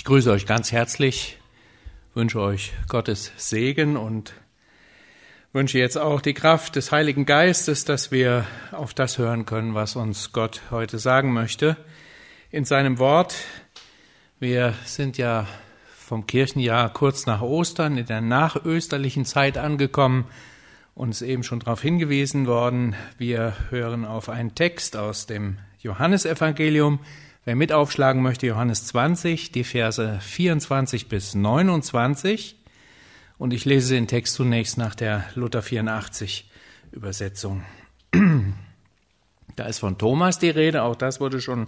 Ich 0.00 0.04
grüße 0.04 0.32
euch 0.32 0.46
ganz 0.46 0.72
herzlich, 0.72 1.36
wünsche 2.14 2.40
euch 2.40 2.72
Gottes 2.88 3.32
Segen 3.36 3.98
und 3.98 4.32
wünsche 5.52 5.78
jetzt 5.78 5.98
auch 5.98 6.22
die 6.22 6.32
Kraft 6.32 6.76
des 6.76 6.90
Heiligen 6.90 7.26
Geistes, 7.26 7.84
dass 7.84 8.10
wir 8.10 8.46
auf 8.72 8.94
das 8.94 9.18
hören 9.18 9.44
können, 9.44 9.74
was 9.74 9.96
uns 9.96 10.32
Gott 10.32 10.62
heute 10.70 10.98
sagen 10.98 11.34
möchte 11.34 11.76
in 12.50 12.64
seinem 12.64 12.98
Wort. 12.98 13.34
Wir 14.38 14.72
sind 14.86 15.18
ja 15.18 15.46
vom 15.98 16.26
Kirchenjahr 16.26 16.90
kurz 16.94 17.26
nach 17.26 17.42
Ostern 17.42 17.98
in 17.98 18.06
der 18.06 18.22
nachösterlichen 18.22 19.26
Zeit 19.26 19.58
angekommen. 19.58 20.24
Uns 20.94 21.20
eben 21.20 21.42
schon 21.42 21.60
darauf 21.60 21.82
hingewiesen 21.82 22.46
worden. 22.46 22.96
Wir 23.18 23.54
hören 23.68 24.06
auf 24.06 24.30
einen 24.30 24.54
Text 24.54 24.96
aus 24.96 25.26
dem 25.26 25.58
Johannesevangelium. 25.78 27.00
Wer 27.50 27.56
mit 27.56 27.72
aufschlagen 27.72 28.22
möchte, 28.22 28.46
Johannes 28.46 28.86
20, 28.86 29.50
die 29.50 29.64
Verse 29.64 30.20
24 30.20 31.08
bis 31.08 31.34
29. 31.34 32.54
Und 33.38 33.52
ich 33.52 33.64
lese 33.64 33.94
den 33.94 34.06
Text 34.06 34.34
zunächst 34.34 34.78
nach 34.78 34.94
der 34.94 35.24
Luther 35.34 35.60
84 35.60 36.48
Übersetzung. 36.92 37.64
Da 38.12 39.64
ist 39.66 39.80
von 39.80 39.98
Thomas 39.98 40.38
die 40.38 40.50
Rede, 40.50 40.84
auch 40.84 40.94
das 40.94 41.20
wurde 41.20 41.40
schon 41.40 41.66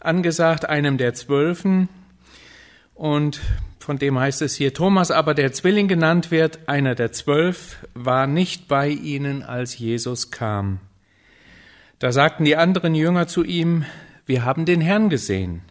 angesagt, 0.00 0.66
einem 0.66 0.96
der 0.96 1.12
Zwölfen. 1.12 1.90
Und 2.94 3.40
von 3.78 3.98
dem 3.98 4.18
heißt 4.18 4.40
es 4.40 4.54
hier, 4.54 4.72
Thomas 4.72 5.10
aber, 5.10 5.34
der 5.34 5.52
Zwilling 5.52 5.86
genannt 5.86 6.30
wird, 6.30 6.60
einer 6.66 6.94
der 6.94 7.12
Zwölf, 7.12 7.76
war 7.92 8.26
nicht 8.26 8.68
bei 8.68 8.88
ihnen, 8.88 9.42
als 9.42 9.76
Jesus 9.76 10.30
kam. 10.30 10.80
Da 11.98 12.10
sagten 12.10 12.46
die 12.46 12.56
anderen 12.56 12.94
Jünger 12.94 13.28
zu 13.28 13.44
ihm, 13.44 13.84
wir 14.30 14.44
haben 14.44 14.64
den 14.64 14.80
Herrn 14.80 15.10
gesehen. 15.10 15.62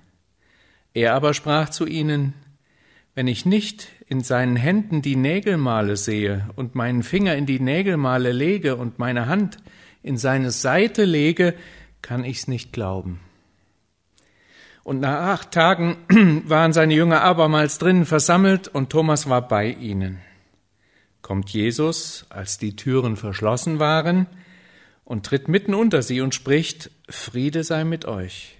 Er 0.94 1.14
aber 1.14 1.34
sprach 1.34 1.70
zu 1.70 1.86
ihnen, 1.86 2.34
wenn 3.16 3.26
ich 3.26 3.46
nicht 3.46 3.88
in 4.08 4.20
seinen 4.20 4.58
Händen 4.58 5.02
die 5.02 5.16
Nägelmale 5.16 5.96
sehe 5.96 6.50
und 6.58 6.76
meinen 6.76 7.04
Finger 7.04 7.38
in 7.38 7.46
die 7.46 7.62
Nägelmale 7.62 8.34
lege 8.34 8.76
und 8.76 9.00
meine 9.00 9.28
Hand 9.28 9.60
in 10.04 10.18
seine 10.18 10.52
Seite 10.52 11.06
lege, 11.06 11.54
kann 12.02 12.26
ich's 12.26 12.50
nicht 12.50 12.74
glauben. 12.74 13.22
Und 14.84 15.00
nach 15.00 15.22
acht 15.22 15.52
Tagen 15.52 15.96
waren 16.46 16.74
seine 16.74 16.96
Jünger 16.96 17.22
abermals 17.22 17.78
drinnen 17.78 18.06
versammelt 18.06 18.68
und 18.68 18.90
Thomas 18.90 19.30
war 19.30 19.48
bei 19.48 19.70
ihnen. 19.70 20.18
Kommt 21.22 21.50
Jesus, 21.52 22.26
als 22.28 22.58
die 22.58 22.76
Türen 22.76 23.16
verschlossen 23.16 23.80
waren, 23.80 24.28
und 25.10 25.26
tritt 25.26 25.48
mitten 25.48 25.74
unter 25.74 26.04
sie 26.04 26.22
und 26.22 26.36
spricht, 26.36 26.92
Friede 27.10 27.64
sei 27.64 27.84
mit 27.84 28.06
euch. 28.06 28.56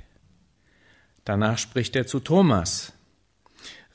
Danach 1.24 1.60
spricht 1.60 1.96
er 1.96 2.08
zu 2.08 2.20
Thomas, 2.20 2.92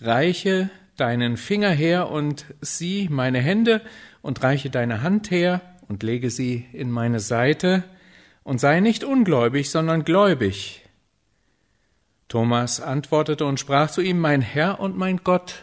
Reiche 0.01 0.71
deinen 0.97 1.37
Finger 1.37 1.71
her 1.71 2.11
und 2.11 2.47
sieh 2.61 3.09
meine 3.11 3.41
Hände 3.41 3.83
und 4.23 4.41
reiche 4.45 4.71
deine 4.71 5.03
Hand 5.03 5.33
her 5.33 5.63
und 5.89 6.05
lege 6.05 6.31
sie 6.31 6.67
in 6.73 6.93
meine 6.93 7.19
Seite 7.19 7.83
und 8.45 8.61
sei 8.61 8.79
nicht 8.79 9.03
ungläubig, 9.03 9.71
sondern 9.71 10.05
gläubig. 10.05 10.83
Thomas 12.29 12.81
antwortete 12.81 13.47
und 13.47 13.59
sprach 13.59 13.91
zu 13.91 14.01
ihm, 14.01 14.21
Mein 14.21 14.43
Herr 14.43 14.79
und 14.79 14.97
mein 14.97 15.19
Gott. 15.25 15.63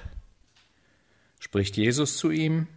Spricht 1.39 1.77
Jesus 1.77 2.17
zu 2.17 2.31
ihm, 2.31 2.67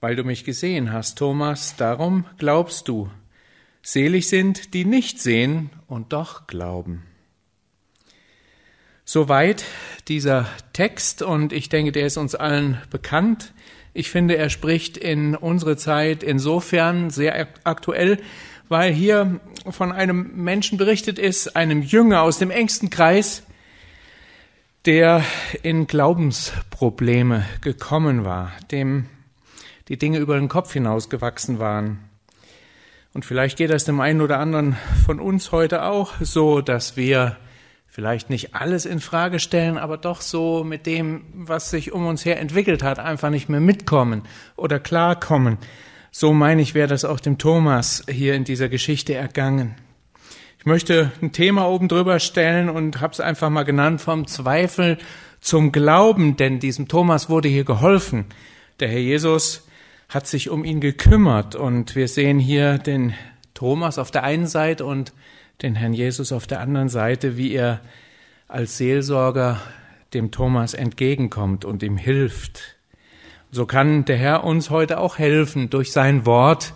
weil 0.00 0.16
du 0.16 0.24
mich 0.24 0.44
gesehen 0.44 0.92
hast, 0.92 1.18
Thomas, 1.18 1.76
darum 1.76 2.24
glaubst 2.38 2.88
du. 2.88 3.10
Selig 3.82 4.28
sind, 4.28 4.74
die 4.74 4.84
nicht 4.84 5.20
sehen 5.20 5.70
und 5.86 6.12
doch 6.12 6.46
glauben. 6.46 7.04
Soweit 9.04 9.64
dieser 10.08 10.46
Text 10.72 11.22
und 11.22 11.52
ich 11.52 11.68
denke, 11.68 11.92
der 11.92 12.06
ist 12.06 12.16
uns 12.16 12.34
allen 12.34 12.80
bekannt. 12.90 13.52
Ich 13.92 14.10
finde, 14.10 14.36
er 14.36 14.50
spricht 14.50 14.96
in 14.96 15.34
unsere 15.34 15.76
Zeit 15.76 16.22
insofern 16.22 17.10
sehr 17.10 17.48
aktuell, 17.64 18.18
weil 18.68 18.92
hier 18.92 19.40
von 19.68 19.90
einem 19.90 20.30
Menschen 20.36 20.78
berichtet 20.78 21.18
ist, 21.18 21.56
einem 21.56 21.82
Jünger 21.82 22.22
aus 22.22 22.38
dem 22.38 22.50
engsten 22.50 22.88
Kreis, 22.88 23.42
der 24.86 25.24
in 25.62 25.86
Glaubensprobleme 25.88 27.44
gekommen 27.62 28.24
war, 28.24 28.52
dem 28.70 29.06
die 29.90 29.98
Dinge 29.98 30.18
über 30.18 30.38
den 30.38 30.48
Kopf 30.48 30.72
hinausgewachsen 30.72 31.58
waren. 31.58 31.98
Und 33.12 33.24
vielleicht 33.24 33.58
geht 33.58 33.70
das 33.70 33.84
dem 33.84 34.00
einen 34.00 34.20
oder 34.20 34.38
anderen 34.38 34.76
von 35.04 35.18
uns 35.18 35.50
heute 35.50 35.82
auch 35.82 36.12
so, 36.20 36.60
dass 36.60 36.96
wir 36.96 37.36
vielleicht 37.88 38.30
nicht 38.30 38.54
alles 38.54 38.86
in 38.86 39.00
Frage 39.00 39.40
stellen, 39.40 39.76
aber 39.76 39.96
doch 39.96 40.20
so 40.20 40.62
mit 40.62 40.86
dem, 40.86 41.24
was 41.34 41.70
sich 41.70 41.90
um 41.90 42.06
uns 42.06 42.24
her 42.24 42.38
entwickelt 42.38 42.84
hat, 42.84 43.00
einfach 43.00 43.30
nicht 43.30 43.48
mehr 43.48 43.58
mitkommen 43.58 44.22
oder 44.54 44.78
klarkommen. 44.78 45.58
So 46.12 46.32
meine 46.32 46.62
ich, 46.62 46.74
wäre 46.74 46.86
das 46.86 47.04
auch 47.04 47.18
dem 47.18 47.38
Thomas 47.38 48.04
hier 48.08 48.34
in 48.34 48.44
dieser 48.44 48.68
Geschichte 48.68 49.14
ergangen. 49.14 49.74
Ich 50.60 50.66
möchte 50.66 51.10
ein 51.20 51.32
Thema 51.32 51.68
oben 51.68 51.88
drüber 51.88 52.20
stellen 52.20 52.68
und 52.70 53.00
habe 53.00 53.12
es 53.12 53.18
einfach 53.18 53.50
mal 53.50 53.64
genannt 53.64 54.00
vom 54.00 54.28
Zweifel 54.28 54.98
zum 55.40 55.72
Glauben, 55.72 56.36
denn 56.36 56.60
diesem 56.60 56.86
Thomas 56.86 57.28
wurde 57.28 57.48
hier 57.48 57.64
geholfen. 57.64 58.26
Der 58.78 58.88
Herr 58.88 59.00
Jesus 59.00 59.66
hat 60.10 60.26
sich 60.26 60.50
um 60.50 60.64
ihn 60.64 60.80
gekümmert. 60.80 61.54
Und 61.54 61.96
wir 61.96 62.08
sehen 62.08 62.38
hier 62.38 62.78
den 62.78 63.14
Thomas 63.54 63.98
auf 63.98 64.10
der 64.10 64.24
einen 64.24 64.46
Seite 64.46 64.84
und 64.84 65.14
den 65.62 65.76
Herrn 65.76 65.94
Jesus 65.94 66.32
auf 66.32 66.46
der 66.46 66.60
anderen 66.60 66.88
Seite, 66.88 67.36
wie 67.36 67.52
er 67.52 67.80
als 68.48 68.76
Seelsorger 68.76 69.60
dem 70.12 70.32
Thomas 70.32 70.74
entgegenkommt 70.74 71.64
und 71.64 71.82
ihm 71.82 71.96
hilft. 71.96 72.76
So 73.52 73.66
kann 73.66 74.04
der 74.04 74.16
Herr 74.16 74.44
uns 74.44 74.70
heute 74.70 74.98
auch 74.98 75.18
helfen 75.18 75.70
durch 75.70 75.92
sein 75.92 76.26
Wort, 76.26 76.74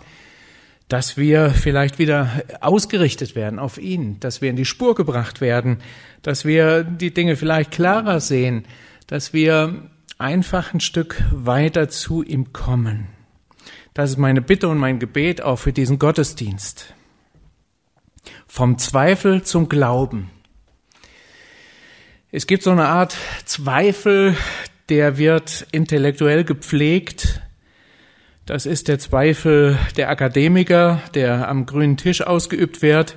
dass 0.87 1.17
wir 1.17 1.49
vielleicht 1.49 1.99
wieder 1.99 2.29
ausgerichtet 2.61 3.35
werden 3.35 3.59
auf 3.59 3.77
ihn, 3.77 4.19
dass 4.19 4.41
wir 4.41 4.49
in 4.49 4.55
die 4.55 4.65
Spur 4.65 4.95
gebracht 4.95 5.41
werden, 5.41 5.79
dass 6.21 6.45
wir 6.45 6.83
die 6.83 7.13
Dinge 7.13 7.35
vielleicht 7.35 7.71
klarer 7.71 8.19
sehen, 8.19 8.65
dass 9.07 9.33
wir 9.33 9.89
einfach 10.17 10.73
ein 10.73 10.79
Stück 10.79 11.21
weiter 11.31 11.89
zu 11.89 12.23
ihm 12.23 12.53
kommen. 12.53 13.14
Das 13.95 14.09
ist 14.09 14.17
meine 14.17 14.41
Bitte 14.41 14.67
und 14.67 14.77
mein 14.77 14.99
Gebet 14.99 15.41
auch 15.41 15.55
für 15.55 15.71
diesen 15.71 15.99
Gottesdienst. 15.99 16.93
Vom 18.45 18.77
Zweifel 18.77 19.43
zum 19.43 19.69
Glauben. 19.69 20.31
Es 22.29 22.45
gibt 22.45 22.63
so 22.63 22.71
eine 22.71 22.89
Art 22.89 23.15
Zweifel, 23.45 24.35
der 24.89 25.17
wird 25.17 25.65
intellektuell 25.71 26.43
gepflegt. 26.43 27.41
Das 28.45 28.65
ist 28.65 28.89
der 28.89 28.99
Zweifel 28.99 29.79
der 29.95 30.09
Akademiker, 30.09 31.01
der 31.13 31.47
am 31.47 31.65
grünen 31.65 31.95
Tisch 31.95 32.21
ausgeübt 32.21 32.81
wird. 32.81 33.15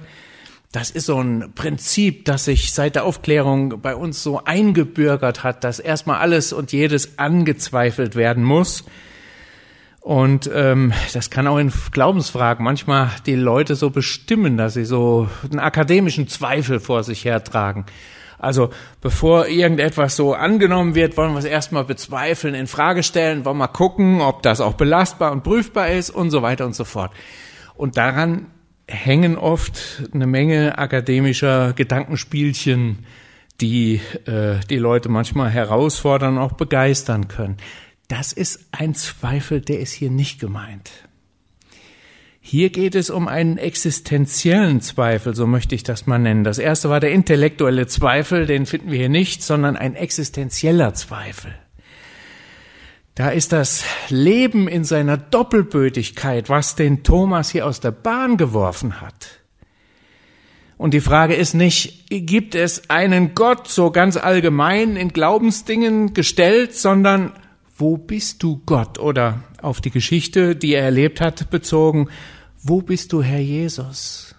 Das 0.70 0.92
ist 0.92 1.06
so 1.06 1.20
ein 1.20 1.54
Prinzip, 1.56 2.24
das 2.24 2.44
sich 2.44 2.72
seit 2.72 2.94
der 2.94 3.04
Aufklärung 3.04 3.82
bei 3.82 3.96
uns 3.96 4.22
so 4.22 4.44
eingebürgert 4.44 5.42
hat, 5.42 5.64
dass 5.64 5.80
erstmal 5.80 6.20
alles 6.20 6.52
und 6.52 6.70
jedes 6.70 7.18
angezweifelt 7.18 8.14
werden 8.14 8.44
muss. 8.44 8.84
Und 10.08 10.50
ähm, 10.54 10.94
das 11.12 11.28
kann 11.28 11.46
auch 11.46 11.58
in 11.58 11.70
Glaubensfragen 11.92 12.64
manchmal 12.64 13.10
die 13.26 13.34
Leute 13.34 13.74
so 13.74 13.90
bestimmen, 13.90 14.56
dass 14.56 14.72
sie 14.72 14.86
so 14.86 15.28
einen 15.44 15.58
akademischen 15.58 16.28
Zweifel 16.28 16.80
vor 16.80 17.04
sich 17.04 17.26
hertragen. 17.26 17.84
Also 18.38 18.70
bevor 19.02 19.48
irgendetwas 19.48 20.16
so 20.16 20.32
angenommen 20.32 20.94
wird, 20.94 21.18
wollen 21.18 21.32
wir 21.32 21.40
es 21.40 21.44
erstmal 21.44 21.84
bezweifeln, 21.84 22.54
in 22.54 22.66
Frage 22.66 23.02
stellen, 23.02 23.44
wollen 23.44 23.58
wir 23.58 23.68
gucken, 23.68 24.22
ob 24.22 24.42
das 24.42 24.62
auch 24.62 24.72
belastbar 24.72 25.30
und 25.30 25.42
prüfbar 25.42 25.90
ist 25.90 26.08
und 26.08 26.30
so 26.30 26.40
weiter 26.40 26.64
und 26.64 26.74
so 26.74 26.84
fort. 26.84 27.12
Und 27.74 27.98
daran 27.98 28.46
hängen 28.86 29.36
oft 29.36 30.08
eine 30.14 30.26
Menge 30.26 30.78
akademischer 30.78 31.74
Gedankenspielchen, 31.74 33.04
die 33.60 34.00
äh, 34.24 34.54
die 34.70 34.78
Leute 34.78 35.10
manchmal 35.10 35.50
herausfordern 35.50 36.38
auch 36.38 36.52
begeistern 36.52 37.28
können. 37.28 37.58
Das 38.08 38.32
ist 38.32 38.68
ein 38.72 38.94
Zweifel, 38.94 39.60
der 39.60 39.80
ist 39.80 39.92
hier 39.92 40.10
nicht 40.10 40.40
gemeint. 40.40 40.90
Hier 42.40 42.70
geht 42.70 42.94
es 42.94 43.10
um 43.10 43.28
einen 43.28 43.58
existenziellen 43.58 44.80
Zweifel, 44.80 45.34
so 45.34 45.46
möchte 45.46 45.74
ich 45.74 45.82
das 45.82 46.06
mal 46.06 46.18
nennen. 46.18 46.44
Das 46.44 46.58
erste 46.58 46.88
war 46.88 46.98
der 46.98 47.12
intellektuelle 47.12 47.86
Zweifel, 47.86 48.46
den 48.46 48.64
finden 48.64 48.90
wir 48.90 48.98
hier 48.98 49.10
nicht, 49.10 49.42
sondern 49.42 49.76
ein 49.76 49.94
existenzieller 49.94 50.94
Zweifel. 50.94 51.54
Da 53.14 53.28
ist 53.28 53.52
das 53.52 53.84
Leben 54.08 54.66
in 54.66 54.84
seiner 54.84 55.18
Doppelbötigkeit, 55.18 56.48
was 56.48 56.76
den 56.76 57.02
Thomas 57.02 57.50
hier 57.50 57.66
aus 57.66 57.80
der 57.80 57.90
Bahn 57.90 58.38
geworfen 58.38 59.02
hat. 59.02 59.40
Und 60.78 60.94
die 60.94 61.00
Frage 61.00 61.34
ist 61.34 61.52
nicht, 61.52 62.08
gibt 62.08 62.54
es 62.54 62.88
einen 62.88 63.34
Gott 63.34 63.68
so 63.68 63.90
ganz 63.90 64.16
allgemein 64.16 64.96
in 64.96 65.08
Glaubensdingen 65.08 66.14
gestellt, 66.14 66.74
sondern 66.74 67.32
wo 67.78 67.96
bist 67.96 68.42
du 68.42 68.60
Gott? 68.66 68.98
Oder 68.98 69.44
auf 69.62 69.80
die 69.80 69.90
Geschichte, 69.90 70.56
die 70.56 70.74
er 70.74 70.82
erlebt 70.82 71.20
hat, 71.20 71.50
bezogen, 71.50 72.08
wo 72.62 72.82
bist 72.82 73.12
du 73.12 73.22
Herr 73.22 73.40
Jesus? 73.40 74.34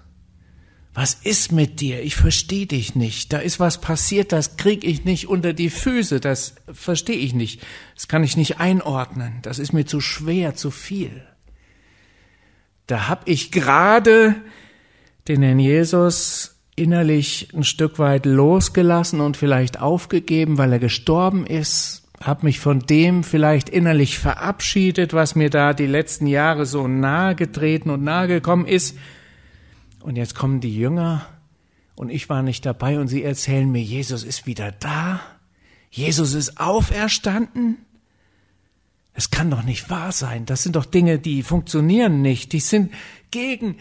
Was 0.93 1.13
ist 1.13 1.51
mit 1.53 1.79
dir? 1.79 2.03
Ich 2.03 2.15
verstehe 2.15 2.65
dich 2.65 2.95
nicht. 2.95 3.31
Da 3.31 3.39
ist 3.39 3.59
was 3.59 3.79
passiert, 3.79 4.33
das 4.33 4.57
krieg 4.57 4.83
ich 4.83 5.05
nicht 5.05 5.29
unter 5.29 5.53
die 5.53 5.69
Füße, 5.69 6.19
das 6.19 6.55
verstehe 6.71 7.15
ich 7.15 7.33
nicht. 7.33 7.61
Das 7.95 8.07
kann 8.09 8.23
ich 8.23 8.35
nicht 8.35 8.59
einordnen. 8.59 9.39
Das 9.41 9.59
ist 9.59 9.71
mir 9.71 9.85
zu 9.85 10.01
schwer, 10.01 10.55
zu 10.55 10.71
viel. 10.71 11.23
Da 12.87 13.07
hab 13.07 13.29
ich 13.29 13.51
gerade 13.51 14.35
den 15.27 15.41
Herrn 15.41 15.59
Jesus 15.59 16.59
innerlich 16.75 17.49
ein 17.53 17.63
Stück 17.63 17.99
weit 17.99 18.25
losgelassen 18.25 19.21
und 19.21 19.37
vielleicht 19.37 19.79
aufgegeben, 19.79 20.57
weil 20.57 20.73
er 20.73 20.79
gestorben 20.79 21.45
ist, 21.45 22.08
hab 22.21 22.43
mich 22.43 22.59
von 22.59 22.79
dem 22.79 23.23
vielleicht 23.23 23.69
innerlich 23.69 24.19
verabschiedet, 24.19 25.13
was 25.13 25.35
mir 25.35 25.49
da 25.49 25.73
die 25.73 25.87
letzten 25.87 26.27
Jahre 26.27 26.65
so 26.65 26.87
nahe 26.87 27.35
getreten 27.35 27.89
und 27.89 28.03
nahe 28.03 28.27
gekommen 28.27 28.65
ist 28.65 28.97
und 30.01 30.15
jetzt 30.15 30.35
kommen 30.35 30.59
die 30.59 30.75
Jünger 30.75 31.25
und 31.95 32.09
ich 32.09 32.29
war 32.29 32.43
nicht 32.43 32.65
dabei 32.65 32.99
und 32.99 33.07
sie 33.07 33.23
erzählen 33.23 33.69
mir, 33.69 33.81
Jesus 33.81 34.23
ist 34.23 34.45
wieder 34.45 34.71
da. 34.71 35.19
Jesus 35.91 36.33
ist 36.33 36.59
auferstanden. 36.59 37.77
Es 39.13 39.31
kann 39.31 39.51
doch 39.51 39.63
nicht 39.63 39.89
wahr 39.89 40.13
sein. 40.13 40.45
Das 40.45 40.63
sind 40.63 40.77
doch 40.77 40.85
Dinge, 40.85 41.19
die 41.19 41.43
funktionieren 41.43 42.21
nicht. 42.21 42.53
Die 42.53 42.61
sind 42.61 42.93
gegen 43.31 43.75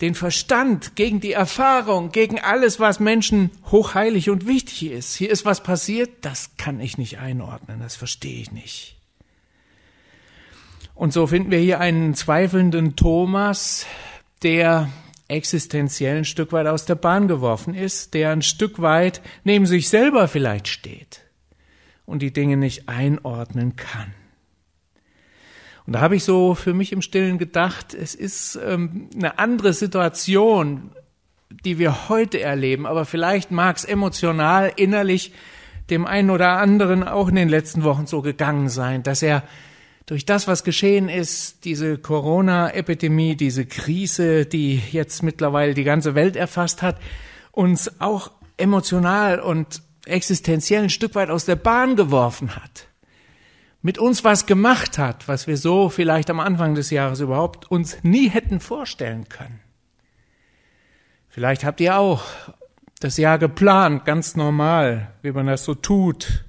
den 0.00 0.14
Verstand, 0.14 0.94
gegen 0.94 1.20
die 1.20 1.32
Erfahrung, 1.32 2.12
gegen 2.12 2.38
alles, 2.38 2.78
was 2.78 3.00
Menschen 3.00 3.50
hochheilig 3.70 4.30
und 4.30 4.46
wichtig 4.46 4.90
ist. 4.90 5.16
Hier 5.16 5.30
ist 5.30 5.44
was 5.44 5.62
passiert, 5.62 6.10
das 6.20 6.56
kann 6.56 6.80
ich 6.80 6.98
nicht 6.98 7.18
einordnen, 7.18 7.80
das 7.80 7.96
verstehe 7.96 8.40
ich 8.40 8.52
nicht. 8.52 8.96
Und 10.94 11.12
so 11.12 11.26
finden 11.26 11.50
wir 11.50 11.58
hier 11.58 11.80
einen 11.80 12.14
zweifelnden 12.14 12.96
Thomas, 12.96 13.86
der 14.42 14.88
existenziell 15.28 16.18
ein 16.18 16.24
Stück 16.24 16.52
weit 16.52 16.66
aus 16.66 16.86
der 16.86 16.94
Bahn 16.94 17.28
geworfen 17.28 17.74
ist, 17.74 18.14
der 18.14 18.30
ein 18.30 18.42
Stück 18.42 18.80
weit 18.80 19.20
neben 19.44 19.66
sich 19.66 19.88
selber 19.88 20.26
vielleicht 20.26 20.68
steht 20.68 21.24
und 22.06 22.20
die 22.20 22.32
Dinge 22.32 22.56
nicht 22.56 22.88
einordnen 22.88 23.76
kann. 23.76 24.14
Und 25.88 25.94
da 25.94 26.00
habe 26.00 26.16
ich 26.16 26.24
so 26.24 26.54
für 26.54 26.74
mich 26.74 26.92
im 26.92 27.00
Stillen 27.00 27.38
gedacht, 27.38 27.94
es 27.94 28.14
ist 28.14 28.60
ähm, 28.62 29.08
eine 29.14 29.38
andere 29.38 29.72
Situation, 29.72 30.90
die 31.64 31.78
wir 31.78 32.10
heute 32.10 32.42
erleben, 32.42 32.84
aber 32.84 33.06
vielleicht 33.06 33.52
mag 33.52 33.78
es 33.78 33.86
emotional, 33.86 34.70
innerlich 34.76 35.32
dem 35.88 36.04
einen 36.04 36.28
oder 36.28 36.58
anderen 36.58 37.02
auch 37.02 37.28
in 37.28 37.36
den 37.36 37.48
letzten 37.48 37.84
Wochen 37.84 38.06
so 38.06 38.20
gegangen 38.20 38.68
sein, 38.68 39.02
dass 39.02 39.22
er 39.22 39.42
durch 40.04 40.26
das, 40.26 40.46
was 40.46 40.62
geschehen 40.62 41.08
ist, 41.08 41.64
diese 41.64 41.96
Corona-Epidemie, 41.96 43.34
diese 43.34 43.64
Krise, 43.64 44.44
die 44.44 44.82
jetzt 44.92 45.22
mittlerweile 45.22 45.72
die 45.72 45.84
ganze 45.84 46.14
Welt 46.14 46.36
erfasst 46.36 46.82
hat, 46.82 47.00
uns 47.50 47.98
auch 47.98 48.30
emotional 48.58 49.40
und 49.40 49.80
existenziell 50.04 50.82
ein 50.82 50.90
Stück 50.90 51.14
weit 51.14 51.30
aus 51.30 51.46
der 51.46 51.56
Bahn 51.56 51.96
geworfen 51.96 52.56
hat. 52.56 52.88
Mit 53.80 53.98
uns 53.98 54.24
was 54.24 54.46
gemacht 54.46 54.98
hat, 54.98 55.28
was 55.28 55.46
wir 55.46 55.56
so 55.56 55.88
vielleicht 55.88 56.30
am 56.30 56.40
Anfang 56.40 56.74
des 56.74 56.90
Jahres 56.90 57.20
überhaupt 57.20 57.70
uns 57.70 58.02
nie 58.02 58.28
hätten 58.28 58.60
vorstellen 58.60 59.28
können. 59.28 59.60
Vielleicht 61.28 61.64
habt 61.64 61.80
ihr 61.80 61.96
auch 61.96 62.24
das 63.00 63.16
Jahr 63.16 63.38
geplant, 63.38 64.04
ganz 64.04 64.34
normal, 64.34 65.12
wie 65.22 65.30
man 65.30 65.46
das 65.46 65.64
so 65.64 65.74
tut, 65.74 66.44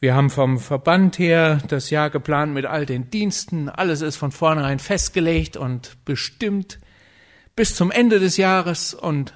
wir 0.00 0.14
haben 0.14 0.30
vom 0.30 0.60
Verband 0.60 1.18
her 1.18 1.58
das 1.66 1.90
Jahr 1.90 2.08
geplant 2.08 2.54
mit 2.54 2.66
all 2.66 2.86
den 2.86 3.10
Diensten. 3.10 3.68
Alles 3.68 4.00
ist 4.00 4.14
von 4.14 4.30
vornherein 4.30 4.78
festgelegt 4.78 5.56
und 5.56 6.04
bestimmt 6.04 6.78
bis 7.56 7.74
zum 7.74 7.90
Ende 7.90 8.20
des 8.20 8.36
Jahres. 8.36 8.94
Und 8.94 9.34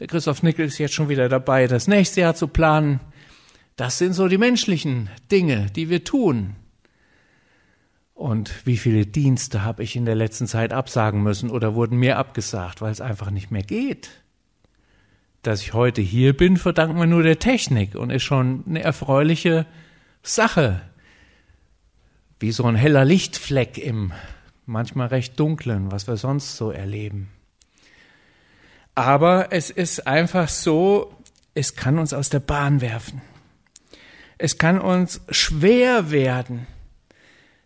der 0.00 0.08
Christoph 0.08 0.42
Nickel 0.42 0.66
ist 0.66 0.78
jetzt 0.78 0.94
schon 0.94 1.08
wieder 1.08 1.28
dabei, 1.28 1.68
das 1.68 1.86
nächste 1.86 2.22
Jahr 2.22 2.34
zu 2.34 2.48
planen. 2.48 2.98
Das 3.80 3.96
sind 3.96 4.12
so 4.12 4.28
die 4.28 4.36
menschlichen 4.36 5.08
Dinge, 5.32 5.70
die 5.74 5.88
wir 5.88 6.04
tun. 6.04 6.54
Und 8.12 8.66
wie 8.66 8.76
viele 8.76 9.06
Dienste 9.06 9.64
habe 9.64 9.82
ich 9.82 9.96
in 9.96 10.04
der 10.04 10.16
letzten 10.16 10.46
Zeit 10.46 10.74
absagen 10.74 11.22
müssen 11.22 11.48
oder 11.48 11.74
wurden 11.74 11.96
mir 11.96 12.18
abgesagt, 12.18 12.82
weil 12.82 12.92
es 12.92 13.00
einfach 13.00 13.30
nicht 13.30 13.50
mehr 13.50 13.62
geht. 13.62 14.10
Dass 15.40 15.62
ich 15.62 15.72
heute 15.72 16.02
hier 16.02 16.36
bin, 16.36 16.58
verdanken 16.58 16.98
wir 16.98 17.06
nur 17.06 17.22
der 17.22 17.38
Technik 17.38 17.94
und 17.94 18.10
ist 18.10 18.22
schon 18.22 18.64
eine 18.68 18.82
erfreuliche 18.82 19.64
Sache, 20.22 20.82
wie 22.38 22.52
so 22.52 22.66
ein 22.66 22.76
heller 22.76 23.06
Lichtfleck 23.06 23.78
im 23.78 24.12
manchmal 24.66 25.06
recht 25.06 25.40
dunklen, 25.40 25.90
was 25.90 26.06
wir 26.06 26.18
sonst 26.18 26.58
so 26.58 26.70
erleben. 26.70 27.30
Aber 28.94 29.52
es 29.52 29.70
ist 29.70 30.06
einfach 30.06 30.50
so, 30.50 31.14
es 31.54 31.76
kann 31.76 31.98
uns 31.98 32.12
aus 32.12 32.28
der 32.28 32.40
Bahn 32.40 32.82
werfen. 32.82 33.22
Es 34.40 34.58
kann 34.58 34.80
uns 34.80 35.20
schwer 35.30 36.10
werden, 36.10 36.66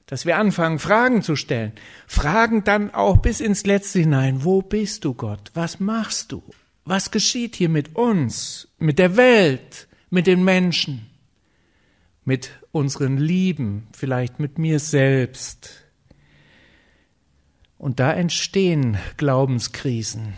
dass 0.06 0.26
wir 0.26 0.36
anfangen, 0.38 0.78
Fragen 0.78 1.22
zu 1.22 1.36
stellen. 1.36 1.72
Fragen 2.06 2.64
dann 2.64 2.92
auch 2.92 3.18
bis 3.18 3.40
ins 3.40 3.64
Letzte 3.64 4.00
hinein. 4.00 4.44
Wo 4.44 4.60
bist 4.60 5.04
du, 5.04 5.14
Gott? 5.14 5.50
Was 5.54 5.80
machst 5.80 6.32
du? 6.32 6.42
Was 6.84 7.10
geschieht 7.10 7.56
hier 7.56 7.68
mit 7.68 7.94
uns, 7.96 8.68
mit 8.78 8.98
der 8.98 9.16
Welt, 9.16 9.88
mit 10.10 10.26
den 10.26 10.44
Menschen? 10.44 11.06
mit 12.24 12.50
unseren 12.72 13.18
Lieben, 13.18 13.86
vielleicht 13.92 14.40
mit 14.40 14.58
mir 14.58 14.78
selbst. 14.78 15.84
Und 17.78 18.00
da 18.00 18.12
entstehen 18.12 18.96
Glaubenskrisen, 19.16 20.34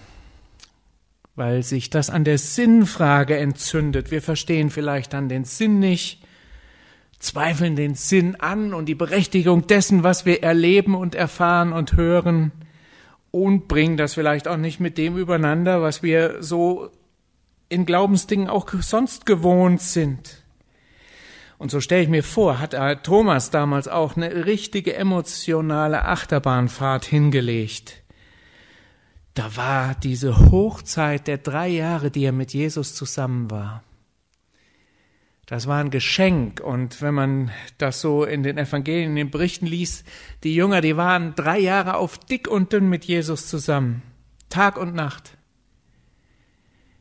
weil 1.37 1.63
sich 1.63 1.91
das 1.91 2.11
an 2.11 2.25
der 2.25 2.39
Sinnfrage 2.39 3.37
entzündet. 3.37 4.11
Wir 4.11 4.23
verstehen 4.23 4.71
vielleicht 4.71 5.13
dann 5.13 5.29
den 5.29 5.45
Sinn 5.45 5.79
nicht, 5.79 6.23
zweifeln 7.19 7.77
den 7.77 7.95
Sinn 7.95 8.37
an 8.37 8.75
und 8.75 8.87
die 8.87 8.95
Berechtigung 8.95 9.67
dessen, 9.67 10.03
was 10.03 10.27
wir 10.27 10.43
erleben 10.43 10.95
und 10.95 11.15
erfahren 11.15 11.73
und 11.73 11.93
hören 11.93 12.53
und 13.31 13.69
bringen 13.69 13.99
das 13.99 14.15
vielleicht 14.15 14.49
auch 14.49 14.57
nicht 14.57 14.81
mit 14.81 14.97
dem 14.97 15.17
übereinander, 15.17 15.83
was 15.83 16.03
wir 16.03 16.43
so 16.43 16.91
in 17.69 17.85
Glaubensdingen 17.85 18.49
auch 18.49 18.71
sonst 18.81 19.27
gewohnt 19.27 19.83
sind. 19.83 20.43
Und 21.59 21.71
so 21.71 21.81
stelle 21.81 22.03
ich 22.03 22.09
mir 22.09 22.23
vor, 22.23 22.61
hat 22.61 22.75
Thomas 23.03 23.51
damals 23.51 23.89
auch 23.89 24.17
eine 24.17 24.47
richtige 24.47 24.95
emotionale 24.95 26.05
Achterbahnfahrt 26.05 27.05
hingelegt. 27.05 28.03
Da 29.37 29.55
war 29.55 29.95
diese 29.95 30.51
Hochzeit 30.51 31.27
der 31.27 31.37
drei 31.37 31.69
Jahre, 31.69 32.11
die 32.11 32.25
er 32.25 32.33
mit 32.33 32.55
Jesus 32.55 32.95
zusammen 32.95 33.51
war. 33.51 33.85
Das 35.45 35.67
war 35.67 35.79
ein 35.79 35.91
Geschenk. 35.91 36.61
Und 36.61 37.03
wenn 37.03 37.13
man 37.13 37.51
das 37.77 38.01
so 38.01 38.25
in 38.25 38.43
den 38.43 38.57
Evangelien, 38.57 39.11
in 39.11 39.17
den 39.17 39.31
Berichten 39.31 39.67
liest, 39.67 40.07
die 40.43 40.55
Jünger, 40.55 40.81
die 40.81 40.97
waren 40.97 41.35
drei 41.35 41.59
Jahre 41.59 41.97
auf 41.97 42.17
dick 42.17 42.49
und 42.49 42.73
dünn 42.73 42.89
mit 42.89 43.05
Jesus 43.05 43.47
zusammen. 43.47 44.03
Tag 44.49 44.79
und 44.79 44.95
Nacht. 44.95 45.37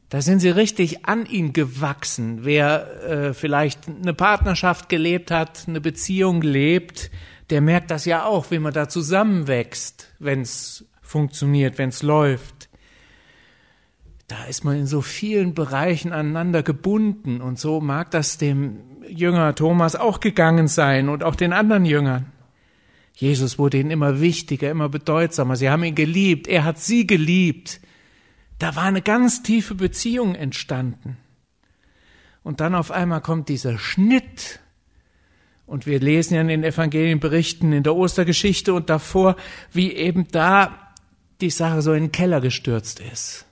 Da 0.09 0.21
sind 0.21 0.41
sie 0.41 0.49
richtig 0.49 1.05
an 1.05 1.25
ihn 1.25 1.53
gewachsen. 1.53 2.43
Wer 2.43 3.03
äh, 3.03 3.33
vielleicht 3.33 3.87
eine 3.87 4.13
Partnerschaft 4.13 4.89
gelebt 4.89 5.31
hat, 5.31 5.69
eine 5.69 5.79
Beziehung 5.79 6.41
lebt, 6.41 7.11
der 7.49 7.61
merkt 7.61 7.91
das 7.91 8.03
ja 8.03 8.25
auch, 8.25 8.51
wie 8.51 8.59
man 8.59 8.73
da 8.73 8.89
zusammenwächst, 8.89 10.09
wenn 10.19 10.41
es 10.41 10.83
funktioniert, 11.05 11.77
wenn 11.77 11.89
es 11.89 12.03
läuft. 12.03 12.69
Da 14.27 14.45
ist 14.45 14.63
man 14.63 14.77
in 14.77 14.87
so 14.87 15.01
vielen 15.01 15.53
Bereichen 15.53 16.11
aneinander 16.11 16.63
gebunden 16.63 17.41
und 17.41 17.59
so 17.59 17.79
mag 17.79 18.09
das 18.11 18.37
dem 18.37 18.79
Jünger 19.07 19.53
Thomas 19.53 19.95
auch 19.95 20.19
gegangen 20.19 20.67
sein 20.67 21.09
und 21.09 21.23
auch 21.23 21.35
den 21.35 21.53
anderen 21.53 21.85
Jüngern. 21.85 22.31
Jesus 23.13 23.57
wurde 23.59 23.77
ihnen 23.77 23.91
immer 23.91 24.19
wichtiger, 24.19 24.69
immer 24.69 24.89
bedeutsamer. 24.89 25.55
Sie 25.55 25.69
haben 25.69 25.83
ihn 25.83 25.95
geliebt, 25.95 26.47
er 26.47 26.65
hat 26.65 26.79
sie 26.79 27.07
geliebt. 27.07 27.79
Da 28.59 28.75
war 28.75 28.83
eine 28.83 29.01
ganz 29.01 29.43
tiefe 29.43 29.75
Beziehung 29.75 30.35
entstanden. 30.35 31.17
Und 32.43 32.61
dann 32.61 32.75
auf 32.75 32.91
einmal 32.91 33.21
kommt 33.21 33.49
dieser 33.49 33.77
Schnitt. 33.77 34.59
Und 35.65 35.85
wir 35.85 35.99
lesen 35.99 36.35
ja 36.35 36.41
in 36.41 36.47
den 36.47 36.63
Evangelienberichten, 36.63 37.73
in 37.73 37.83
der 37.83 37.95
Ostergeschichte 37.95 38.73
und 38.73 38.89
davor, 38.89 39.35
wie 39.71 39.93
eben 39.93 40.27
da 40.27 40.84
die 41.45 41.51
Sache 41.51 41.81
so 41.81 41.93
in 41.93 42.05
den 42.05 42.11
Keller 42.11 42.41
gestürzt 42.41 42.99
ist. 42.99 43.45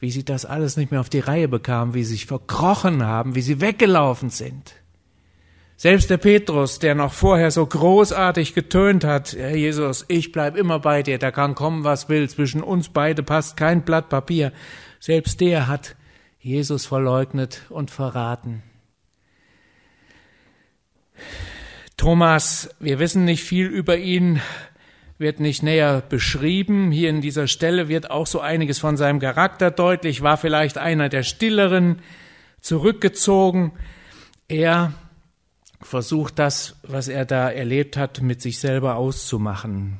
Wie 0.00 0.10
sie 0.10 0.24
das 0.24 0.44
alles 0.46 0.76
nicht 0.76 0.90
mehr 0.90 1.00
auf 1.00 1.10
die 1.10 1.20
Reihe 1.20 1.48
bekamen, 1.48 1.92
wie 1.92 2.02
sie 2.02 2.12
sich 2.12 2.26
verkrochen 2.26 3.04
haben, 3.04 3.34
wie 3.34 3.42
sie 3.42 3.60
weggelaufen 3.60 4.30
sind. 4.30 4.74
Selbst 5.76 6.08
der 6.10 6.16
Petrus, 6.16 6.78
der 6.78 6.94
noch 6.94 7.12
vorher 7.12 7.50
so 7.50 7.64
großartig 7.64 8.54
getönt 8.54 9.04
hat, 9.04 9.34
Herr 9.34 9.54
Jesus, 9.54 10.04
ich 10.08 10.32
bleib 10.32 10.56
immer 10.56 10.80
bei 10.80 11.02
dir, 11.02 11.18
da 11.18 11.30
kann 11.30 11.54
kommen, 11.54 11.84
was 11.84 12.08
will, 12.08 12.28
zwischen 12.28 12.62
uns 12.62 12.88
beide 12.88 13.22
passt 13.22 13.56
kein 13.56 13.82
Blatt 13.82 14.08
Papier. 14.08 14.52
Selbst 14.98 15.40
der 15.40 15.68
hat 15.68 15.94
Jesus 16.40 16.86
verleugnet 16.86 17.62
und 17.68 17.90
verraten. 17.90 18.62
Thomas, 21.96 22.74
wir 22.80 22.98
wissen 22.98 23.24
nicht 23.24 23.44
viel 23.44 23.66
über 23.66 23.98
ihn. 23.98 24.40
Wird 25.18 25.40
nicht 25.40 25.62
näher 25.62 26.02
beschrieben. 26.08 26.92
Hier 26.92 27.10
in 27.10 27.20
dieser 27.20 27.48
Stelle 27.48 27.88
wird 27.88 28.10
auch 28.10 28.26
so 28.26 28.40
einiges 28.40 28.78
von 28.78 28.96
seinem 28.96 29.18
Charakter 29.18 29.70
deutlich. 29.70 30.22
War 30.22 30.36
vielleicht 30.36 30.78
einer 30.78 31.08
der 31.08 31.24
Stilleren, 31.24 32.00
zurückgezogen. 32.60 33.72
Er 34.48 34.92
versucht 35.80 36.38
das, 36.38 36.76
was 36.82 37.08
er 37.08 37.24
da 37.24 37.50
erlebt 37.50 37.96
hat, 37.96 38.20
mit 38.20 38.42
sich 38.42 38.58
selber 38.58 38.96
auszumachen. 38.96 39.98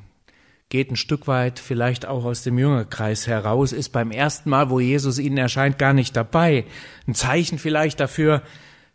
Geht 0.71 0.91
ein 0.91 0.97
Stück 0.97 1.27
weit 1.27 1.59
vielleicht 1.59 2.05
auch 2.07 2.25
aus 2.25 2.43
dem 2.43 2.59
Jüngerkreis 2.59 3.27
heraus, 3.27 3.73
ist 3.73 3.89
beim 3.91 4.11
ersten 4.11 4.51
Mal, 4.51 4.71
wo 4.71 4.81
Jesus 4.81 5.19
ihnen 5.19 5.39
erscheint, 5.39 5.79
gar 5.79 5.95
nicht 5.95 6.15
dabei. 6.15 6.67
Ein 7.07 7.15
Zeichen 7.15 7.59
vielleicht 7.59 8.01
dafür, 8.01 8.43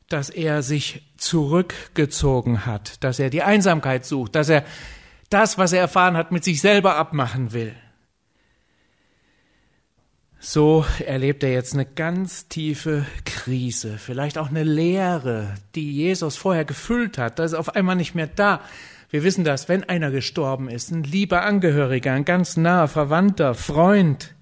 dass 0.07 0.29
er 0.29 0.61
sich 0.61 1.01
zurückgezogen 1.17 2.65
hat, 2.67 3.03
dass 3.03 3.17
er 3.17 3.31
die 3.31 3.41
Einsamkeit 3.41 4.05
sucht, 4.05 4.35
dass 4.35 4.49
er 4.49 4.63
das, 5.33 5.57
was 5.57 5.73
er 5.73 5.81
erfahren 5.81 6.15
hat, 6.15 6.31
mit 6.31 6.43
sich 6.43 6.61
selber 6.61 6.95
abmachen 6.95 7.53
will. 7.53 7.75
So 10.39 10.85
erlebt 11.05 11.43
er 11.43 11.53
jetzt 11.53 11.73
eine 11.73 11.85
ganz 11.85 12.49
tiefe 12.49 13.05
Krise, 13.23 13.97
vielleicht 13.97 14.37
auch 14.37 14.49
eine 14.49 14.63
Leere, 14.63 15.55
die 15.73 15.91
Jesus 15.91 16.35
vorher 16.35 16.65
gefüllt 16.65 17.17
hat. 17.17 17.39
Das 17.39 17.53
ist 17.53 17.57
auf 17.57 17.75
einmal 17.75 17.95
nicht 17.95 18.13
mehr 18.13 18.27
da. 18.27 18.59
Wir 19.09 19.23
wissen 19.23 19.43
das, 19.43 19.69
wenn 19.69 19.83
einer 19.83 20.11
gestorben 20.11 20.69
ist, 20.69 20.91
ein 20.91 21.03
lieber 21.03 21.43
Angehöriger, 21.43 22.11
ein 22.13 22.25
ganz 22.25 22.57
naher 22.57 22.87
Verwandter, 22.87 23.53
Freund. 23.53 24.33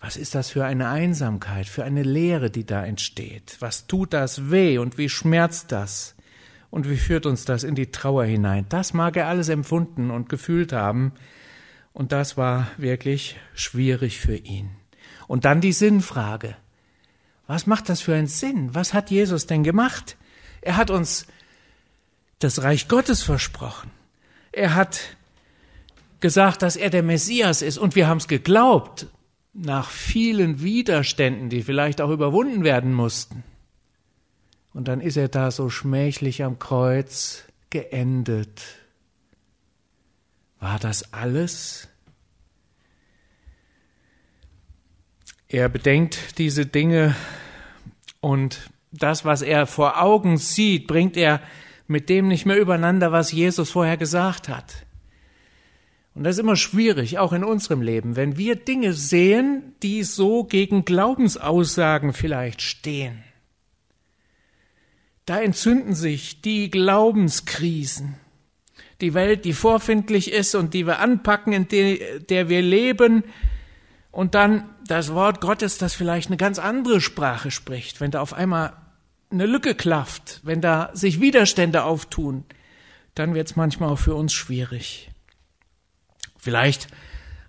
Was 0.00 0.16
ist 0.16 0.34
das 0.34 0.50
für 0.50 0.64
eine 0.64 0.88
Einsamkeit, 0.88 1.66
für 1.66 1.84
eine 1.84 2.02
Leere, 2.02 2.50
die 2.50 2.66
da 2.66 2.84
entsteht? 2.84 3.56
Was 3.60 3.86
tut 3.86 4.12
das 4.12 4.50
weh 4.50 4.78
und 4.78 4.98
wie 4.98 5.08
schmerzt 5.08 5.72
das? 5.72 6.15
Und 6.70 6.88
wie 6.88 6.96
führt 6.96 7.26
uns 7.26 7.44
das 7.44 7.64
in 7.64 7.74
die 7.74 7.90
Trauer 7.90 8.24
hinein? 8.24 8.66
Das 8.68 8.92
mag 8.92 9.16
er 9.16 9.28
alles 9.28 9.48
empfunden 9.48 10.10
und 10.10 10.28
gefühlt 10.28 10.72
haben. 10.72 11.12
Und 11.92 12.12
das 12.12 12.36
war 12.36 12.68
wirklich 12.76 13.36
schwierig 13.54 14.20
für 14.20 14.36
ihn. 14.36 14.70
Und 15.26 15.44
dann 15.44 15.60
die 15.60 15.72
Sinnfrage. 15.72 16.56
Was 17.46 17.66
macht 17.66 17.88
das 17.88 18.00
für 18.00 18.14
einen 18.14 18.26
Sinn? 18.26 18.74
Was 18.74 18.92
hat 18.92 19.10
Jesus 19.10 19.46
denn 19.46 19.62
gemacht? 19.62 20.16
Er 20.60 20.76
hat 20.76 20.90
uns 20.90 21.26
das 22.38 22.62
Reich 22.62 22.88
Gottes 22.88 23.22
versprochen. 23.22 23.90
Er 24.52 24.74
hat 24.74 25.16
gesagt, 26.20 26.62
dass 26.62 26.76
er 26.76 26.90
der 26.90 27.02
Messias 27.02 27.62
ist 27.62 27.78
und 27.78 27.94
wir 27.94 28.08
haben 28.08 28.18
es 28.18 28.28
geglaubt, 28.28 29.06
nach 29.52 29.90
vielen 29.90 30.60
Widerständen, 30.60 31.48
die 31.48 31.62
vielleicht 31.62 32.00
auch 32.00 32.10
überwunden 32.10 32.62
werden 32.62 32.92
mussten. 32.92 33.42
Und 34.76 34.88
dann 34.88 35.00
ist 35.00 35.16
er 35.16 35.28
da 35.28 35.50
so 35.50 35.70
schmächlich 35.70 36.44
am 36.44 36.58
Kreuz 36.58 37.44
geendet. 37.70 38.62
War 40.60 40.78
das 40.78 41.14
alles? 41.14 41.88
Er 45.48 45.70
bedenkt 45.70 46.36
diese 46.36 46.66
Dinge 46.66 47.16
und 48.20 48.68
das, 48.92 49.24
was 49.24 49.40
er 49.40 49.66
vor 49.66 50.02
Augen 50.02 50.36
sieht, 50.36 50.86
bringt 50.86 51.16
er 51.16 51.40
mit 51.86 52.10
dem 52.10 52.28
nicht 52.28 52.44
mehr 52.44 52.58
übereinander, 52.58 53.12
was 53.12 53.32
Jesus 53.32 53.70
vorher 53.70 53.96
gesagt 53.96 54.50
hat. 54.50 54.84
Und 56.14 56.24
das 56.24 56.36
ist 56.36 56.40
immer 56.40 56.56
schwierig, 56.56 57.18
auch 57.18 57.32
in 57.32 57.44
unserem 57.44 57.80
Leben, 57.80 58.14
wenn 58.14 58.36
wir 58.36 58.56
Dinge 58.56 58.92
sehen, 58.92 59.74
die 59.82 60.02
so 60.02 60.44
gegen 60.44 60.84
Glaubensaussagen 60.84 62.12
vielleicht 62.12 62.60
stehen. 62.60 63.25
Da 65.26 65.40
entzünden 65.40 65.94
sich 65.94 66.40
die 66.40 66.70
Glaubenskrisen. 66.70 68.16
Die 69.00 69.12
Welt, 69.12 69.44
die 69.44 69.52
vorfindlich 69.52 70.32
ist 70.32 70.54
und 70.54 70.72
die 70.72 70.86
wir 70.86 71.00
anpacken, 71.00 71.52
in 71.52 71.68
der 72.30 72.48
wir 72.48 72.62
leben, 72.62 73.24
und 74.16 74.34
dann 74.34 74.70
das 74.86 75.12
Wort 75.12 75.42
Gottes, 75.42 75.76
das 75.76 75.92
vielleicht 75.92 76.28
eine 76.28 76.38
ganz 76.38 76.58
andere 76.58 77.02
Sprache 77.02 77.50
spricht, 77.50 78.00
wenn 78.00 78.10
da 78.10 78.22
auf 78.22 78.32
einmal 78.32 78.72
eine 79.30 79.44
Lücke 79.44 79.74
klafft, 79.74 80.40
wenn 80.42 80.62
da 80.62 80.88
sich 80.94 81.20
Widerstände 81.20 81.84
auftun, 81.84 82.44
dann 83.14 83.34
wird 83.34 83.48
es 83.48 83.56
manchmal 83.56 83.90
auch 83.90 83.98
für 83.98 84.14
uns 84.14 84.32
schwierig. 84.32 85.10
Vielleicht 86.38 86.88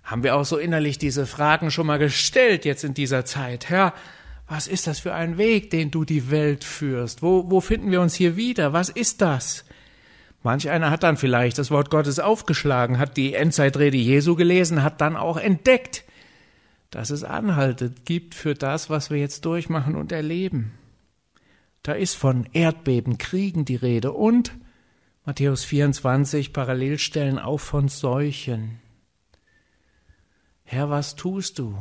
haben 0.04 0.22
wir 0.22 0.36
auch 0.36 0.44
so 0.44 0.58
innerlich 0.58 0.98
diese 0.98 1.24
Fragen 1.24 1.70
schon 1.70 1.86
mal 1.86 1.98
gestellt 1.98 2.66
jetzt 2.66 2.84
in 2.84 2.92
dieser 2.92 3.24
Zeit. 3.24 3.70
Herr, 3.70 3.94
was 4.48 4.66
ist 4.66 4.86
das 4.86 4.98
für 4.98 5.12
ein 5.12 5.36
Weg, 5.36 5.70
den 5.70 5.90
du 5.90 6.04
die 6.04 6.30
Welt 6.30 6.64
führst? 6.64 7.22
Wo, 7.22 7.50
wo 7.50 7.60
finden 7.60 7.90
wir 7.90 8.00
uns 8.00 8.14
hier 8.14 8.36
wieder? 8.36 8.72
Was 8.72 8.88
ist 8.88 9.20
das? 9.20 9.64
Manch 10.42 10.70
einer 10.70 10.90
hat 10.90 11.02
dann 11.02 11.18
vielleicht 11.18 11.58
das 11.58 11.70
Wort 11.70 11.90
Gottes 11.90 12.18
aufgeschlagen, 12.18 12.98
hat 12.98 13.16
die 13.16 13.34
Endzeitrede 13.34 13.98
Jesu 13.98 14.36
gelesen, 14.36 14.82
hat 14.82 15.00
dann 15.00 15.16
auch 15.16 15.36
entdeckt, 15.36 16.04
dass 16.90 17.10
es 17.10 17.24
Anhaltet 17.24 18.06
gibt 18.06 18.34
für 18.34 18.54
das, 18.54 18.88
was 18.88 19.10
wir 19.10 19.18
jetzt 19.18 19.44
durchmachen 19.44 19.94
und 19.94 20.12
erleben. 20.12 20.72
Da 21.82 21.92
ist 21.92 22.14
von 22.14 22.48
Erdbeben, 22.52 23.18
Kriegen 23.18 23.64
die 23.66 23.76
Rede 23.76 24.12
und 24.12 24.52
Matthäus 25.26 25.64
24 25.64 26.54
Parallelstellen 26.54 27.38
auch 27.38 27.60
von 27.60 27.88
Seuchen. 27.88 28.80
Herr, 30.64 30.88
was 30.88 31.16
tust 31.16 31.58
du? 31.58 31.76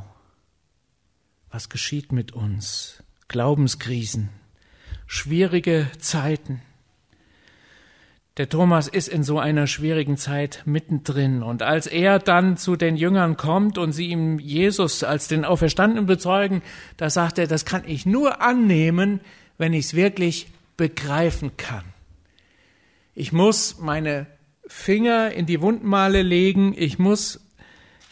Was 1.57 1.69
geschieht 1.69 2.11
mit 2.11 2.33
uns? 2.33 3.01
Glaubenskrisen, 3.29 4.29
schwierige 5.07 5.87
Zeiten. 5.97 6.61
Der 8.37 8.47
Thomas 8.47 8.87
ist 8.87 9.07
in 9.07 9.23
so 9.23 9.39
einer 9.39 9.65
schwierigen 9.65 10.17
Zeit 10.17 10.61
mittendrin. 10.65 11.41
Und 11.41 11.63
als 11.63 11.87
er 11.87 12.19
dann 12.19 12.57
zu 12.57 12.75
den 12.75 12.95
Jüngern 12.95 13.37
kommt 13.37 13.79
und 13.79 13.91
sie 13.91 14.09
ihm 14.09 14.37
Jesus 14.37 15.03
als 15.03 15.29
den 15.29 15.45
Auferstandenen 15.45 16.05
bezeugen, 16.05 16.61
da 16.95 17.09
sagt 17.09 17.39
er, 17.39 17.47
das 17.47 17.65
kann 17.65 17.81
ich 17.87 18.05
nur 18.05 18.39
annehmen, 18.39 19.19
wenn 19.57 19.73
ich 19.73 19.85
es 19.85 19.93
wirklich 19.95 20.49
begreifen 20.77 21.57
kann. 21.57 21.85
Ich 23.15 23.33
muss 23.33 23.79
meine 23.79 24.27
Finger 24.67 25.31
in 25.31 25.47
die 25.47 25.61
Wundmale 25.61 26.21
legen. 26.21 26.75
Ich 26.77 26.99
muss, 26.99 27.39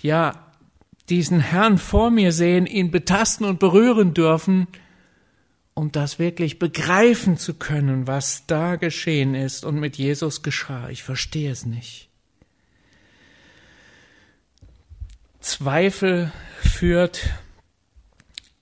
ja, 0.02 0.45
diesen 1.10 1.40
Herrn 1.40 1.78
vor 1.78 2.10
mir 2.10 2.32
sehen, 2.32 2.66
ihn 2.66 2.92
betasten 2.92 3.46
und 3.46 3.60
berühren 3.60 4.14
dürfen 4.14 4.68
um 5.76 5.92
das 5.92 6.20
wirklich 6.20 6.58
begreifen 6.58 7.38
zu 7.38 7.54
können, 7.54 8.08
was 8.08 8.48
da 8.48 8.78
geschehen 8.78 9.36
ist 9.36 9.66
und 9.66 9.78
mit 9.78 9.98
Jesus 9.98 10.42
geschah. 10.42 10.90
Ich 10.90 11.04
verstehe 11.04 11.52
es 11.52 11.66
nicht. 11.66 12.10
Zweifel 15.42 16.32
führt 16.62 17.30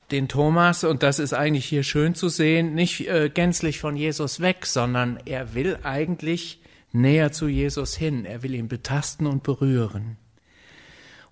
den 0.09 0.27
Thomas, 0.27 0.83
und 0.83 1.03
das 1.03 1.19
ist 1.19 1.33
eigentlich 1.33 1.65
hier 1.65 1.83
schön 1.83 2.13
zu 2.15 2.29
sehen, 2.29 2.73
nicht 2.73 3.07
äh, 3.07 3.29
gänzlich 3.29 3.79
von 3.79 3.95
Jesus 3.95 4.39
weg, 4.39 4.65
sondern 4.65 5.17
er 5.25 5.53
will 5.53 5.79
eigentlich 5.83 6.61
näher 6.91 7.31
zu 7.31 7.47
Jesus 7.47 7.95
hin. 7.95 8.25
Er 8.25 8.41
will 8.43 8.55
ihn 8.55 8.67
betasten 8.67 9.27
und 9.27 9.43
berühren. 9.43 10.17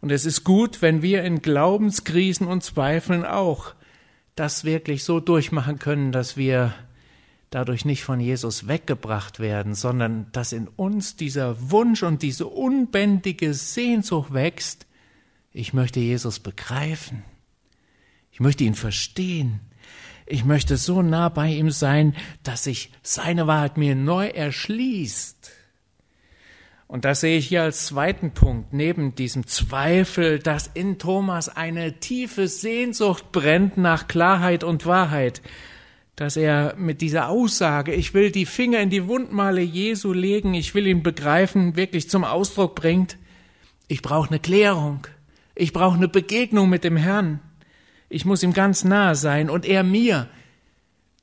Und 0.01 0.11
es 0.11 0.25
ist 0.25 0.43
gut, 0.43 0.81
wenn 0.81 1.01
wir 1.01 1.23
in 1.23 1.41
Glaubenskrisen 1.41 2.47
und 2.47 2.63
Zweifeln 2.63 3.23
auch 3.23 3.75
das 4.35 4.63
wirklich 4.63 5.03
so 5.03 5.19
durchmachen 5.19 5.77
können, 5.77 6.11
dass 6.11 6.37
wir 6.37 6.73
dadurch 7.51 7.85
nicht 7.85 8.03
von 8.03 8.19
Jesus 8.19 8.67
weggebracht 8.67 9.39
werden, 9.39 9.75
sondern 9.75 10.31
dass 10.31 10.53
in 10.53 10.67
uns 10.67 11.17
dieser 11.17 11.69
Wunsch 11.69 12.01
und 12.01 12.23
diese 12.23 12.47
unbändige 12.47 13.53
Sehnsucht 13.53 14.33
wächst, 14.33 14.87
ich 15.53 15.73
möchte 15.73 15.99
Jesus 15.99 16.39
begreifen, 16.39 17.23
ich 18.31 18.39
möchte 18.39 18.63
ihn 18.63 18.75
verstehen, 18.75 19.59
ich 20.25 20.45
möchte 20.45 20.77
so 20.77 21.01
nah 21.01 21.27
bei 21.27 21.49
ihm 21.49 21.71
sein, 21.71 22.15
dass 22.41 22.63
sich 22.63 22.91
seine 23.03 23.47
Wahrheit 23.47 23.77
mir 23.77 23.95
neu 23.95 24.27
erschließt. 24.27 25.40
Und 26.91 27.05
das 27.05 27.21
sehe 27.21 27.37
ich 27.37 27.47
hier 27.47 27.63
als 27.63 27.85
zweiten 27.85 28.31
Punkt, 28.31 28.73
neben 28.73 29.15
diesem 29.15 29.47
Zweifel, 29.47 30.39
dass 30.39 30.67
in 30.73 30.99
Thomas 30.99 31.47
eine 31.47 32.01
tiefe 32.01 32.49
Sehnsucht 32.49 33.31
brennt 33.31 33.77
nach 33.77 34.09
Klarheit 34.09 34.65
und 34.65 34.85
Wahrheit, 34.85 35.41
dass 36.17 36.35
er 36.35 36.75
mit 36.75 36.99
dieser 36.99 37.29
Aussage, 37.29 37.93
ich 37.93 38.13
will 38.13 38.29
die 38.29 38.45
Finger 38.45 38.81
in 38.81 38.89
die 38.89 39.07
Wundmale 39.07 39.61
Jesu 39.61 40.11
legen, 40.11 40.53
ich 40.53 40.75
will 40.75 40.85
ihn 40.85 41.01
begreifen, 41.01 41.77
wirklich 41.77 42.09
zum 42.09 42.25
Ausdruck 42.25 42.75
bringt, 42.75 43.17
ich 43.87 44.01
brauche 44.01 44.27
eine 44.27 44.39
Klärung, 44.39 45.07
ich 45.55 45.71
brauche 45.71 45.95
eine 45.95 46.09
Begegnung 46.09 46.69
mit 46.69 46.83
dem 46.83 46.97
Herrn, 46.97 47.39
ich 48.09 48.25
muss 48.25 48.43
ihm 48.43 48.51
ganz 48.51 48.83
nahe 48.83 49.15
sein 49.15 49.49
und 49.49 49.65
er 49.65 49.83
mir, 49.83 50.27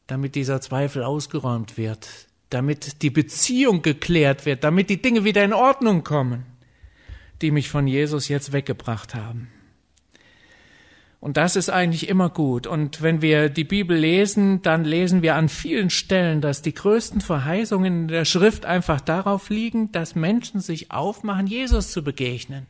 damit 0.07 0.35
dieser 0.35 0.63
Zweifel 0.63 1.03
ausgeräumt 1.03 1.77
wird, 1.77 2.28
damit 2.51 3.03
die 3.03 3.11
Beziehung 3.11 3.83
geklärt 3.83 4.47
wird, 4.47 4.65
damit 4.65 4.91
die 4.91 5.03
Dinge 5.03 5.25
wieder 5.25 5.45
in 5.45 5.53
Ordnung 5.53 6.05
kommen, 6.05 6.47
die 7.43 7.51
mich 7.51 7.69
von 7.69 7.87
Jesus 7.87 8.29
jetzt 8.29 8.53
weggebracht 8.53 9.15
haben. 9.15 9.49
Und 11.21 11.37
das 11.37 11.57
ist 11.57 11.69
eigentlich 11.69 12.09
immer 12.09 12.31
gut. 12.31 12.69
Und 12.69 13.03
wenn 13.03 13.23
wir 13.23 13.49
die 13.49 13.65
Bibel 13.65 13.97
lesen, 13.97 14.63
dann 14.63 14.85
lesen 14.85 15.21
wir 15.21 15.35
an 15.35 15.49
vielen 15.49 15.91
Stellen, 15.91 16.41
dass 16.41 16.63
die 16.63 16.75
größten 16.75 17.21
Verheißungen 17.21 18.03
in 18.03 18.09
der 18.09 18.25
Schrift 18.25 18.65
einfach 18.65 19.01
darauf 19.01 19.51
liegen, 19.51 19.91
dass 19.91 20.15
Menschen 20.15 20.61
sich 20.61 20.93
aufmachen, 20.93 21.49
Jesus 21.49 21.91
zu 21.91 22.05
begegnen. 22.05 22.67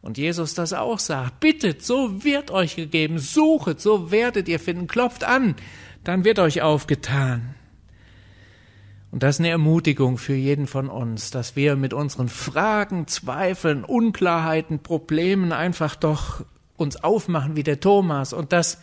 Und 0.00 0.16
Jesus 0.16 0.54
das 0.54 0.72
auch 0.72 0.98
sagt, 0.98 1.40
bittet, 1.40 1.82
so 1.84 2.24
wird 2.24 2.50
euch 2.50 2.76
gegeben, 2.76 3.18
suchet, 3.18 3.80
so 3.80 4.10
werdet 4.10 4.48
ihr 4.48 4.60
finden, 4.60 4.86
klopft 4.86 5.24
an, 5.24 5.56
dann 6.04 6.24
wird 6.24 6.38
euch 6.38 6.62
aufgetan. 6.62 7.54
Und 9.12 9.22
das 9.22 9.36
ist 9.36 9.40
eine 9.40 9.50
Ermutigung 9.50 10.16
für 10.16 10.34
jeden 10.34 10.66
von 10.66 10.88
uns, 10.88 11.30
dass 11.30 11.54
wir 11.54 11.76
mit 11.76 11.92
unseren 11.92 12.30
Fragen, 12.30 13.06
Zweifeln, 13.06 13.84
Unklarheiten, 13.84 14.78
Problemen 14.78 15.52
einfach 15.52 15.94
doch 15.94 16.44
uns 16.78 16.96
aufmachen 16.96 17.54
wie 17.54 17.62
der 17.62 17.78
Thomas 17.78 18.32
und 18.32 18.54
das 18.54 18.80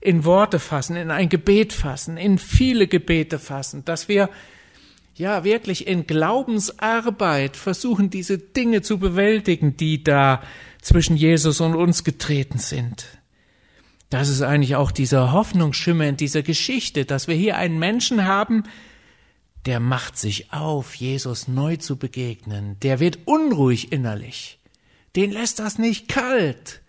in 0.00 0.24
Worte 0.24 0.60
fassen, 0.60 0.96
in 0.96 1.10
ein 1.10 1.28
Gebet 1.28 1.74
fassen, 1.74 2.16
in 2.16 2.38
viele 2.38 2.86
Gebete 2.86 3.38
fassen, 3.38 3.84
dass 3.84 4.08
wir 4.08 4.30
ja 5.14 5.44
wirklich 5.44 5.86
in 5.86 6.06
Glaubensarbeit 6.06 7.58
versuchen, 7.58 8.08
diese 8.08 8.38
Dinge 8.38 8.80
zu 8.80 8.98
bewältigen, 8.98 9.76
die 9.76 10.02
da 10.02 10.42
zwischen 10.80 11.16
Jesus 11.16 11.60
und 11.60 11.74
uns 11.74 12.02
getreten 12.02 12.58
sind. 12.58 13.06
Das 14.08 14.30
ist 14.30 14.40
eigentlich 14.40 14.76
auch 14.76 14.90
dieser 14.90 15.32
Hoffnungsschimmer 15.32 16.06
in 16.06 16.16
dieser 16.16 16.42
Geschichte, 16.42 17.04
dass 17.04 17.28
wir 17.28 17.34
hier 17.34 17.58
einen 17.58 17.78
Menschen 17.78 18.24
haben, 18.24 18.64
der 19.66 19.80
macht 19.80 20.16
sich 20.16 20.52
auf, 20.52 20.94
Jesus 20.94 21.48
neu 21.48 21.76
zu 21.76 21.96
begegnen, 21.96 22.78
der 22.80 23.00
wird 23.00 23.18
unruhig 23.24 23.92
innerlich, 23.92 24.58
den 25.16 25.32
lässt 25.32 25.58
das 25.58 25.78
nicht 25.78 26.08
kalt. 26.08 26.82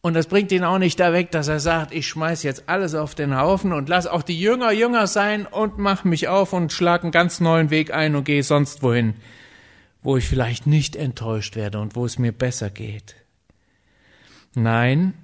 Und 0.00 0.12
das 0.12 0.26
bringt 0.26 0.52
ihn 0.52 0.64
auch 0.64 0.78
nicht 0.78 1.00
da 1.00 1.14
weg, 1.14 1.30
dass 1.30 1.48
er 1.48 1.60
sagt, 1.60 1.94
ich 1.94 2.06
schmeiß 2.06 2.42
jetzt 2.42 2.64
alles 2.66 2.94
auf 2.94 3.14
den 3.14 3.36
Haufen 3.38 3.72
und 3.72 3.88
lass 3.88 4.06
auch 4.06 4.22
die 4.22 4.38
Jünger 4.38 4.70
Jünger 4.70 5.06
sein 5.06 5.46
und 5.46 5.78
mach 5.78 6.04
mich 6.04 6.28
auf 6.28 6.52
und 6.52 6.72
schlag 6.74 7.02
einen 7.02 7.10
ganz 7.10 7.40
neuen 7.40 7.70
Weg 7.70 7.92
ein 7.92 8.14
und 8.14 8.24
gehe 8.24 8.42
sonst 8.42 8.82
wohin, 8.82 9.14
wo 10.02 10.18
ich 10.18 10.28
vielleicht 10.28 10.66
nicht 10.66 10.94
enttäuscht 10.94 11.56
werde 11.56 11.80
und 11.80 11.96
wo 11.96 12.04
es 12.04 12.18
mir 12.18 12.32
besser 12.32 12.68
geht. 12.68 13.16
Nein, 14.54 15.14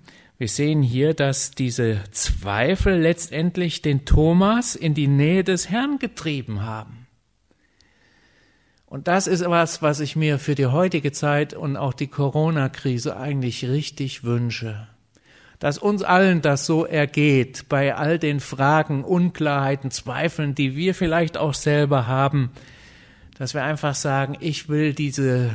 wir 0.40 0.48
sehen 0.48 0.82
hier, 0.82 1.12
dass 1.12 1.50
diese 1.50 2.02
Zweifel 2.12 2.98
letztendlich 2.98 3.82
den 3.82 4.06
Thomas 4.06 4.74
in 4.74 4.94
die 4.94 5.06
Nähe 5.06 5.44
des 5.44 5.68
Herrn 5.68 5.98
getrieben 5.98 6.62
haben. 6.62 7.06
Und 8.86 9.06
das 9.06 9.26
ist 9.26 9.44
was, 9.44 9.82
was 9.82 10.00
ich 10.00 10.16
mir 10.16 10.38
für 10.38 10.54
die 10.54 10.64
heutige 10.64 11.12
Zeit 11.12 11.52
und 11.52 11.76
auch 11.76 11.92
die 11.92 12.06
Corona-Krise 12.06 13.18
eigentlich 13.18 13.68
richtig 13.68 14.24
wünsche. 14.24 14.88
Dass 15.58 15.76
uns 15.76 16.02
allen 16.02 16.40
das 16.40 16.64
so 16.64 16.86
ergeht, 16.86 17.66
bei 17.68 17.94
all 17.94 18.18
den 18.18 18.40
Fragen, 18.40 19.04
Unklarheiten, 19.04 19.90
Zweifeln, 19.90 20.54
die 20.54 20.74
wir 20.74 20.94
vielleicht 20.94 21.36
auch 21.36 21.52
selber 21.52 22.06
haben, 22.06 22.50
dass 23.36 23.52
wir 23.52 23.62
einfach 23.62 23.94
sagen, 23.94 24.38
ich 24.40 24.70
will 24.70 24.94
diese 24.94 25.50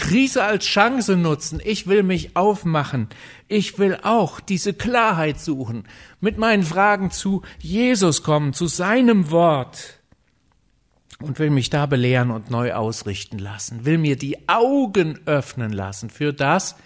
Krise 0.00 0.42
als 0.42 0.64
Chance 0.64 1.16
nutzen. 1.16 1.60
Ich 1.62 1.86
will 1.86 2.02
mich 2.02 2.34
aufmachen. 2.34 3.08
Ich 3.48 3.78
will 3.78 3.98
auch 4.02 4.40
diese 4.40 4.72
Klarheit 4.74 5.38
suchen. 5.38 5.84
Mit 6.20 6.38
meinen 6.38 6.62
Fragen 6.62 7.10
zu 7.10 7.42
Jesus 7.60 8.22
kommen, 8.22 8.52
zu 8.52 8.66
seinem 8.66 9.30
Wort 9.30 10.00
und 11.20 11.38
will 11.38 11.50
mich 11.50 11.70
da 11.70 11.86
belehren 11.86 12.30
und 12.30 12.50
neu 12.50 12.72
ausrichten 12.72 13.38
lassen, 13.38 13.84
will 13.84 13.98
mir 13.98 14.16
die 14.16 14.48
Augen 14.48 15.20
öffnen 15.26 15.72
lassen 15.72 16.08
für 16.08 16.32
das, 16.32 16.76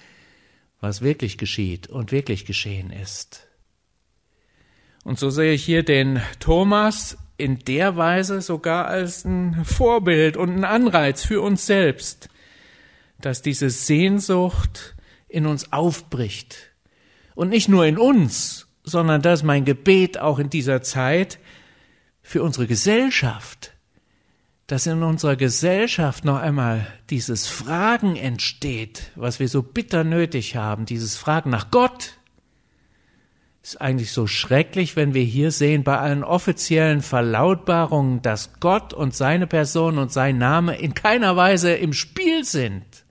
was 0.81 1.01
wirklich 1.01 1.39
geschieht 1.39 1.87
und 1.87 2.13
wirklich 2.13 2.45
geschehen 2.45 2.91
ist. 2.91 3.47
Und 5.05 5.19
so 5.19 5.31
sehe 5.31 5.53
ich 5.53 5.65
hier 5.65 5.85
den 5.85 6.21
Thomas 6.41 7.17
in 7.37 7.59
der 7.61 7.97
Weise 7.97 8.41
sogar 8.41 8.87
als 8.87 9.25
ein 9.25 9.65
Vorbild 9.65 10.37
und 10.37 10.51
ein 10.51 10.65
Anreiz 10.65 11.25
für 11.25 11.41
uns 11.41 11.67
selbst, 11.67 12.29
dass 13.25 13.41
diese 13.41 13.71
Sehnsucht 13.71 14.95
in 15.29 15.47
uns 15.47 15.73
aufbricht. 15.73 16.73
Und 17.35 17.49
nicht 17.49 17.71
nur 17.71 17.87
in 17.87 17.97
uns, 17.97 18.69
sondern 18.83 19.23
das 19.23 19.41
ist 19.41 19.45
mein 19.45 19.65
Gebet 19.65 20.19
auch 20.21 20.39
in 20.39 20.51
dieser 20.51 20.83
Zeit 20.83 21.39
für 22.21 22.43
unsere 22.43 22.67
Gesellschaft, 22.67 23.73
dass 24.67 24.87
in 24.87 25.03
unserer 25.03 25.37
Gesellschaft 25.37 26.27
noch 26.27 26.39
einmal 26.39 26.87
dieses 27.09 27.47
Fragen 27.47 28.17
entsteht, 28.17 29.11
was 29.15 29.41
wir 29.41 29.49
so 29.49 29.63
bitter 29.63 30.05
nötig 30.05 30.57
haben, 30.57 30.85
dieses 30.85 31.17
Fragen 31.17 31.49
nach 31.49 31.71
Gott. 31.71 32.19
Ist 33.63 33.81
eigentlich 33.81 34.13
so 34.13 34.27
schrecklich, 34.27 34.97
wenn 34.97 35.15
wir 35.15 35.23
hier 35.23 35.51
sehen 35.51 35.83
bei 35.83 35.99
allen 35.99 36.25
offiziellen 36.25 37.01
Verlautbarungen, 37.01 38.21
dass 38.21 38.61
Gott 38.61 38.93
und 38.93 39.15
seine 39.15 39.47
Person 39.47 39.97
und 39.97 40.13
sein 40.13 40.37
Name 40.37 40.77
in 40.77 40.93
keiner 40.93 41.37
Weise 41.37 41.73
im 41.73 41.95
Spiel 41.95 42.45
sind. 42.45 43.04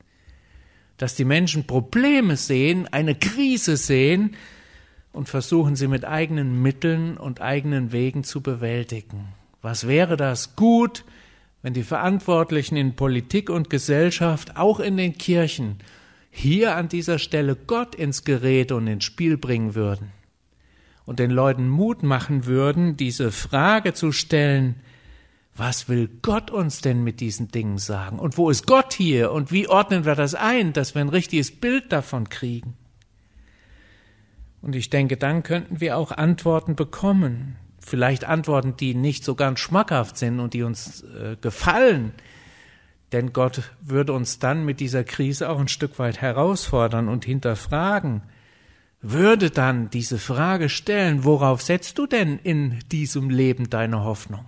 Dass 0.98 1.16
die 1.16 1.26
Menschen 1.26 1.66
Probleme 1.66 2.38
sehen, 2.38 2.88
eine 2.92 3.16
Krise 3.16 3.78
sehen 3.78 4.36
und 5.12 5.30
versuchen 5.30 5.76
sie 5.76 5.88
mit 5.88 6.06
eigenen 6.06 6.62
Mitteln 6.62 7.18
und 7.18 7.42
eigenen 7.42 7.92
Wegen 7.92 8.24
zu 8.24 8.42
bewältigen. 8.42 9.30
Was 9.62 9.88
wäre 9.88 10.18
das 10.18 10.56
gut, 10.56 11.06
wenn 11.62 11.74
die 11.74 11.84
Verantwortlichen 11.84 12.76
in 12.76 12.96
Politik 12.96 13.50
und 13.50 13.70
Gesellschaft, 13.70 14.58
auch 14.58 14.80
in 14.80 14.98
den 14.98 15.18
Kirchen, 15.18 15.78
hier 16.30 16.76
an 16.76 16.90
dieser 16.90 17.20
Stelle 17.20 17.56
Gott 17.56 17.96
ins 17.96 18.24
Gerät 18.24 18.72
und 18.72 18.88
ins 18.88 19.04
Spiel 19.04 19.38
bringen 19.38 19.76
würden 19.76 20.12
und 21.06 21.20
den 21.20 21.32
Leuten 21.32 21.70
Mut 21.70 22.04
machen 22.04 22.46
würden, 22.46 22.98
diese 22.98 23.32
Frage 23.32 23.94
zu 23.94 24.12
stellen, 24.12 24.76
was 25.56 25.88
will 25.88 26.10
Gott 26.22 26.52
uns 26.52 26.82
denn 26.82 27.04
mit 27.04 27.20
diesen 27.20 27.50
Dingen 27.50 27.78
sagen? 27.78 28.20
Und 28.20 28.38
wo 28.38 28.50
ist 28.50 28.66
Gott 28.66 28.94
hier? 28.94 29.32
Und 29.32 29.52
wie 29.52 29.68
ordnen 29.68 30.06
wir 30.06 30.16
das 30.16 30.36
ein, 30.36 30.74
dass 30.74 30.96
wir 30.96 31.02
ein 31.02 31.10
richtiges 31.10 31.52
Bild 31.52 31.92
davon 31.92 32.30
kriegen? 32.30 32.76
Und 34.62 34.76
ich 34.76 34.90
denke, 34.90 35.18
dann 35.18 35.44
könnten 35.44 35.80
wir 35.82 35.98
auch 35.98 36.12
Antworten 36.12 36.76
bekommen 36.76 37.58
vielleicht 37.86 38.26
Antworten, 38.26 38.76
die 38.78 38.96
nicht 38.96 39.24
so 39.24 39.36
ganz 39.36 39.60
schmackhaft 39.60 40.18
sind 40.18 40.40
und 40.40 40.54
die 40.54 40.64
uns 40.64 41.04
äh, 41.04 41.36
gefallen. 41.40 42.14
Denn 43.12 43.34
Gott 43.34 43.72
würde 43.82 44.14
uns 44.14 44.40
dann 44.40 44.66
mit 44.66 44.80
dieser 44.80 45.04
Krise 45.04 45.50
auch 45.50 45.60
ein 45.60 45.68
Stück 45.68 46.00
weit 46.00 46.22
herausfordern 46.22 47.10
und 47.10 47.26
hinterfragen. 47.26 48.24
Würde 49.02 49.52
dann 49.52 49.90
diese 49.90 50.18
Frage 50.18 50.70
stellen, 50.70 51.24
worauf 51.24 51.62
setzt 51.62 51.98
du 51.98 52.08
denn 52.08 52.40
in 52.40 52.80
diesem 52.92 53.30
Leben 53.30 53.70
deine 53.70 54.04
Hoffnung? 54.04 54.46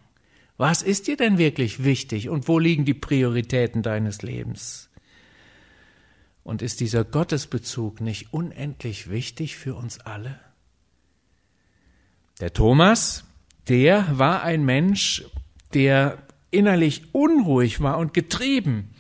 Was 0.58 0.82
ist 0.82 1.08
dir 1.08 1.18
denn 1.18 1.38
wirklich 1.38 1.84
wichtig 1.84 2.30
und 2.30 2.48
wo 2.48 2.60
liegen 2.60 2.86
die 2.86 2.94
Prioritäten 2.94 3.84
deines 3.84 4.22
Lebens? 4.22 4.90
Und 6.44 6.62
ist 6.62 6.80
dieser 6.80 7.04
Gottesbezug 7.04 8.02
nicht 8.02 8.32
unendlich 8.32 9.10
wichtig 9.10 9.58
für 9.58 9.76
uns 9.76 10.00
alle? 10.00 10.40
Der 12.40 12.54
Thomas, 12.54 13.26
der 13.68 14.18
war 14.18 14.44
ein 14.44 14.64
Mensch, 14.64 15.26
der 15.74 16.20
innerlich 16.52 17.14
unruhig 17.14 17.82
war 17.82 17.98
und 17.98 18.14
getrieben. 18.14 18.92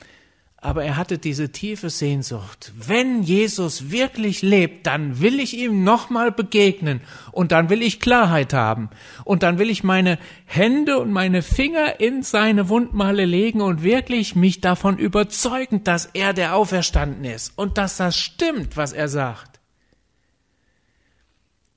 Aber 0.65 0.83
er 0.83 0.97
hatte 0.97 1.19
diese 1.19 1.51
tiefe 1.51 1.91
Sehnsucht. 1.91 2.73
Wenn 2.75 3.21
Jesus 3.21 3.91
wirklich 3.91 4.41
lebt, 4.41 4.87
dann 4.87 5.21
will 5.21 5.39
ich 5.39 5.55
ihm 5.55 5.83
nochmal 5.83 6.31
begegnen 6.31 7.01
und 7.31 7.51
dann 7.51 7.69
will 7.69 7.83
ich 7.83 7.99
Klarheit 7.99 8.51
haben 8.51 8.89
und 9.25 9.43
dann 9.43 9.59
will 9.59 9.69
ich 9.69 9.83
meine 9.83 10.17
Hände 10.45 10.97
und 10.97 11.11
meine 11.11 11.43
Finger 11.43 11.99
in 11.99 12.23
seine 12.23 12.67
Wundmale 12.67 13.25
legen 13.25 13.61
und 13.61 13.83
wirklich 13.83 14.35
mich 14.35 14.59
davon 14.59 14.97
überzeugen, 14.97 15.83
dass 15.83 16.07
er 16.13 16.33
der 16.33 16.55
Auferstanden 16.55 17.25
ist 17.25 17.53
und 17.55 17.77
dass 17.77 17.97
das 17.97 18.17
stimmt, 18.17 18.75
was 18.75 18.91
er 18.91 19.07
sagt. 19.07 19.59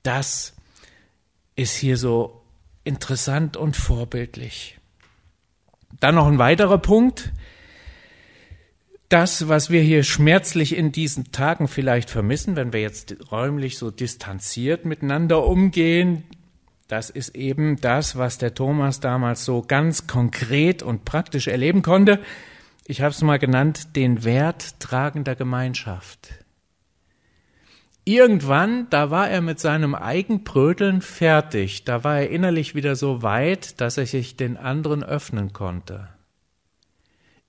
Das 0.01 0.55
ist 1.55 1.75
hier 1.75 1.95
so 1.95 2.41
interessant 2.83 3.55
und 3.55 3.77
vorbildlich. 3.77 4.79
Dann 5.99 6.15
noch 6.15 6.25
ein 6.25 6.39
weiterer 6.39 6.79
Punkt. 6.79 7.31
Das, 9.09 9.47
was 9.47 9.71
wir 9.71 9.81
hier 9.81 10.03
schmerzlich 10.03 10.75
in 10.77 10.91
diesen 10.91 11.31
Tagen 11.31 11.67
vielleicht 11.67 12.11
vermissen, 12.11 12.55
wenn 12.55 12.73
wir 12.73 12.81
jetzt 12.81 13.15
räumlich 13.31 13.79
so 13.79 13.89
distanziert 13.89 14.85
miteinander 14.85 15.43
umgehen, 15.45 16.25
das 16.87 17.09
ist 17.09 17.35
eben 17.35 17.81
das, 17.81 18.17
was 18.17 18.37
der 18.37 18.53
Thomas 18.53 18.99
damals 18.99 19.45
so 19.45 19.63
ganz 19.63 20.05
konkret 20.05 20.83
und 20.83 21.05
praktisch 21.05 21.47
erleben 21.47 21.81
konnte. 21.81 22.19
Ich 22.85 23.01
habe 23.01 23.09
es 23.09 23.21
mal 23.23 23.39
genannt, 23.39 23.95
den 23.95 24.23
Wert 24.23 24.79
tragender 24.79 25.35
Gemeinschaft. 25.35 26.29
Irgendwann, 28.05 28.91
da 28.91 29.09
war 29.09 29.27
er 29.27 29.41
mit 29.41 29.59
seinem 29.59 29.95
Eigenbröteln 29.95 31.01
fertig, 31.01 31.83
da 31.83 32.03
war 32.03 32.19
er 32.19 32.29
innerlich 32.29 32.75
wieder 32.75 32.95
so 32.95 33.23
weit, 33.23 33.81
dass 33.81 33.97
er 33.97 34.05
sich 34.05 34.35
den 34.35 34.55
anderen 34.57 35.03
öffnen 35.03 35.51
konnte. 35.51 36.09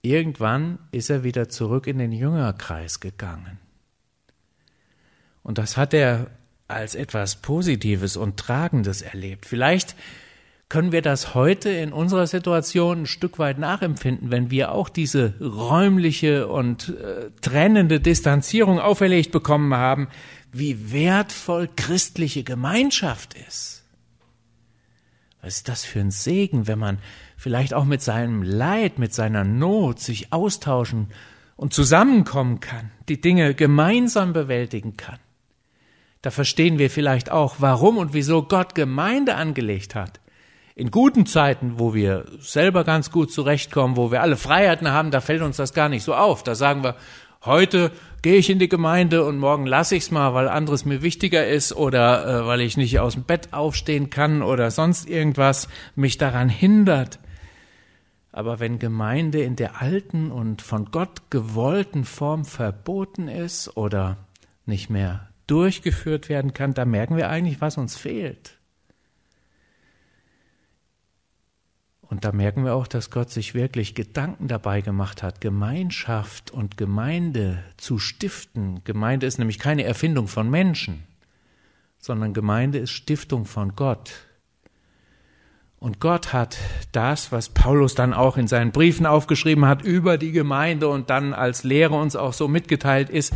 Irgendwann 0.02 0.78
ist 0.92 1.10
er 1.10 1.24
wieder 1.24 1.48
zurück 1.48 1.86
in 1.86 1.98
den 1.98 2.12
Jüngerkreis 2.12 3.00
gegangen. 3.00 3.58
Und 5.42 5.58
das 5.58 5.76
hat 5.76 5.92
er 5.94 6.28
als 6.68 6.94
etwas 6.94 7.36
Positives 7.36 8.16
und 8.16 8.36
Tragendes 8.36 9.02
erlebt. 9.02 9.44
Vielleicht 9.44 9.96
können 10.68 10.92
wir 10.92 11.02
das 11.02 11.34
heute 11.34 11.68
in 11.68 11.92
unserer 11.92 12.28
Situation 12.28 13.02
ein 13.02 13.06
Stück 13.06 13.40
weit 13.40 13.58
nachempfinden, 13.58 14.30
wenn 14.30 14.52
wir 14.52 14.70
auch 14.70 14.88
diese 14.88 15.34
räumliche 15.40 16.46
und 16.46 16.90
äh, 16.90 17.30
trennende 17.42 17.98
Distanzierung 18.00 18.78
auferlegt 18.78 19.32
bekommen 19.32 19.74
haben, 19.74 20.08
wie 20.52 20.92
wertvoll 20.92 21.68
christliche 21.74 22.44
Gemeinschaft 22.44 23.34
ist. 23.34 23.84
Was 25.42 25.56
ist 25.56 25.68
das 25.68 25.84
für 25.84 26.00
ein 26.00 26.12
Segen, 26.12 26.68
wenn 26.68 26.78
man 26.78 26.98
vielleicht 27.40 27.72
auch 27.72 27.87
mit 27.87 28.03
seinem 28.03 28.42
Leid, 28.42 28.98
mit 28.98 29.14
seiner 29.14 29.44
Not 29.44 29.98
sich 29.98 30.31
austauschen 30.31 31.09
und 31.57 31.72
zusammenkommen 31.72 32.61
kann, 32.61 32.90
die 33.09 33.18
Dinge 33.18 33.55
gemeinsam 33.55 34.35
bewältigen 34.35 34.98
kann. 34.98 35.18
Da 36.20 36.31
verstehen 36.31 36.79
wir 36.79 36.90
vielleicht 36.90 37.31
auch, 37.31 37.57
warum 37.59 37.96
und 37.96 38.12
wieso 38.12 38.42
Gott 38.42 38.74
Gemeinde 38.74 39.37
angelegt 39.37 39.94
hat. 39.94 40.20
In 40.74 40.90
guten 40.90 41.24
Zeiten, 41.24 41.79
wo 41.79 41.94
wir 41.94 42.26
selber 42.40 42.85
ganz 42.85 43.11
gut 43.11 43.33
zurechtkommen, 43.33 43.96
wo 43.96 44.12
wir 44.12 44.20
alle 44.20 44.37
Freiheiten 44.37 44.90
haben, 44.90 45.11
da 45.11 45.22
fällt 45.22 45.40
uns 45.40 45.57
das 45.57 45.72
gar 45.72 45.88
nicht 45.88 46.03
so 46.03 46.14
auf. 46.14 46.42
Da 46.42 46.55
sagen 46.55 46.85
wir, 46.85 46.94
heute 47.46 47.90
gehe 48.20 48.37
ich 48.37 48.50
in 48.50 48.59
die 48.59 48.68
Gemeinde 48.68 49.24
und 49.24 49.38
morgen 49.38 49.64
lasse 49.64 49.96
ich 49.96 50.03
es 50.03 50.11
mal, 50.11 50.35
weil 50.35 50.46
anderes 50.46 50.85
mir 50.85 51.00
wichtiger 51.00 51.46
ist 51.46 51.74
oder 51.74 52.42
äh, 52.42 52.46
weil 52.46 52.61
ich 52.61 52.76
nicht 52.76 53.00
aus 53.00 53.14
dem 53.14 53.24
Bett 53.24 53.55
aufstehen 53.55 54.11
kann 54.11 54.42
oder 54.42 54.70
sonst 54.70 55.09
irgendwas 55.09 55.68
mich 55.96 56.18
daran 56.18 56.50
hindert. 56.50 57.18
Aber 58.40 58.59
wenn 58.59 58.79
Gemeinde 58.79 59.42
in 59.42 59.55
der 59.55 59.83
alten 59.83 60.31
und 60.31 60.62
von 60.62 60.87
Gott 60.87 61.29
gewollten 61.29 62.07
Form 62.07 62.46
verboten 62.46 63.29
ist 63.29 63.76
oder 63.76 64.16
nicht 64.64 64.88
mehr 64.88 65.29
durchgeführt 65.46 66.31
werden 66.31 66.55
kann, 66.55 66.72
da 66.72 66.87
merken 66.87 67.18
wir 67.18 67.29
eigentlich, 67.29 67.61
was 67.61 67.76
uns 67.76 67.98
fehlt. 67.98 68.59
Und 72.00 72.24
da 72.24 72.33
merken 72.33 72.64
wir 72.64 72.72
auch, 72.76 72.87
dass 72.87 73.11
Gott 73.11 73.29
sich 73.29 73.53
wirklich 73.53 73.94
Gedanken 73.94 74.48
dabei 74.48 74.81
gemacht 74.81 75.22
hat, 75.22 75.42
Gemeinschaft 75.42 76.50
und 76.50 76.79
Gemeinde 76.79 77.62
zu 77.76 77.98
stiften. 77.98 78.83
Gemeinde 78.85 79.26
ist 79.26 79.38
nämlich 79.38 79.59
keine 79.59 79.85
Erfindung 79.85 80.29
von 80.29 80.48
Menschen, 80.48 81.03
sondern 81.98 82.33
Gemeinde 82.33 82.79
ist 82.79 82.92
Stiftung 82.92 83.44
von 83.44 83.76
Gott. 83.76 84.30
Und 85.81 85.99
Gott 85.99 86.35
hat 86.35 86.59
das, 86.93 87.33
was 87.33 87.49
Paulus 87.49 87.95
dann 87.95 88.12
auch 88.12 88.37
in 88.37 88.47
seinen 88.47 88.71
Briefen 88.71 89.07
aufgeschrieben 89.07 89.64
hat 89.64 89.81
über 89.81 90.19
die 90.19 90.31
Gemeinde 90.31 90.88
und 90.88 91.09
dann 91.09 91.33
als 91.33 91.64
Lehre 91.64 91.95
uns 91.95 92.16
auch 92.16 92.35
so 92.35 92.49
mitgeteilt 92.49 93.09
ist, 93.09 93.33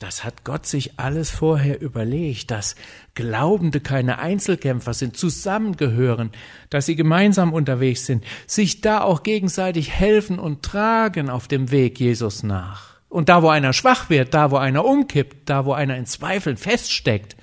das 0.00 0.24
hat 0.24 0.44
Gott 0.44 0.66
sich 0.66 0.98
alles 0.98 1.30
vorher 1.30 1.80
überlegt, 1.80 2.50
dass 2.50 2.74
Glaubende 3.14 3.80
keine 3.80 4.18
Einzelkämpfer 4.18 4.94
sind, 4.94 5.16
zusammengehören, 5.16 6.32
dass 6.70 6.86
sie 6.86 6.96
gemeinsam 6.96 7.52
unterwegs 7.52 8.04
sind, 8.04 8.24
sich 8.48 8.80
da 8.80 9.02
auch 9.02 9.22
gegenseitig 9.22 9.92
helfen 9.92 10.40
und 10.40 10.64
tragen 10.64 11.30
auf 11.30 11.46
dem 11.46 11.70
Weg 11.70 12.00
Jesus 12.00 12.42
nach. 12.42 12.98
Und 13.08 13.28
da, 13.28 13.42
wo 13.42 13.48
einer 13.48 13.72
schwach 13.72 14.10
wird, 14.10 14.34
da, 14.34 14.50
wo 14.50 14.56
einer 14.56 14.84
umkippt, 14.84 15.48
da, 15.48 15.66
wo 15.66 15.72
einer 15.72 15.96
in 15.96 16.06
Zweifeln 16.06 16.56
feststeckt, 16.56 17.36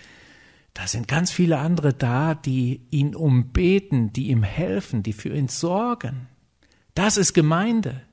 da 0.77 0.85
sind 0.85 1.07
ganz 1.07 1.31
viele 1.31 1.57
andere 1.57 1.91
da, 1.91 2.35
die 2.35 2.85
ihn 2.91 3.15
umbeten, 3.15 4.13
die 4.13 4.27
ihm 4.27 4.43
helfen, 4.43 5.01
die 5.01 5.13
für 5.13 5.29
ihn 5.29 5.47
sorgen. 5.47 6.27
Das 6.93 7.17
ist 7.17 7.33
Gemeinde. 7.33 8.03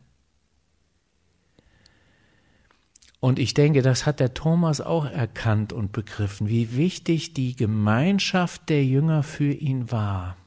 Und 3.20 3.38
ich 3.38 3.52
denke, 3.52 3.82
das 3.82 4.06
hat 4.06 4.18
der 4.18 4.32
Thomas 4.32 4.80
auch 4.80 5.04
erkannt 5.04 5.74
und 5.74 5.92
begriffen, 5.92 6.48
wie 6.48 6.74
wichtig 6.74 7.34
die 7.34 7.54
Gemeinschaft 7.54 8.70
der 8.70 8.82
Jünger 8.82 9.22
für 9.22 9.52
ihn 9.52 9.90
war. 9.92 10.38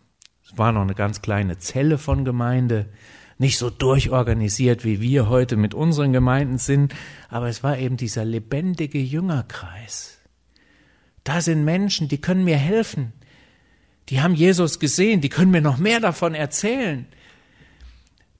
Es 0.43 0.57
war 0.57 0.71
noch 0.71 0.81
eine 0.81 0.95
ganz 0.95 1.21
kleine 1.21 1.59
Zelle 1.59 1.99
von 1.99 2.25
Gemeinde, 2.25 2.89
nicht 3.37 3.59
so 3.59 3.69
durchorganisiert, 3.69 4.83
wie 4.83 5.01
wir 5.01 5.29
heute 5.29 5.55
mit 5.55 5.75
unseren 5.75 6.13
Gemeinden 6.13 6.57
sind, 6.57 6.95
aber 7.29 7.47
es 7.47 7.61
war 7.61 7.77
eben 7.77 7.95
dieser 7.95 8.25
lebendige 8.25 8.97
Jüngerkreis. 8.97 10.16
Da 11.27 11.41
sind 11.41 11.65
Menschen, 11.65 12.07
die 12.07 12.21
können 12.21 12.45
mir 12.45 12.55
helfen. 12.55 13.11
Die 14.07 14.21
haben 14.21 14.33
Jesus 14.33 14.79
gesehen, 14.79 15.19
die 15.19 15.27
können 15.27 15.51
mir 15.51 15.59
noch 15.59 15.77
mehr 15.77 15.99
davon 15.99 16.33
erzählen. 16.33 17.05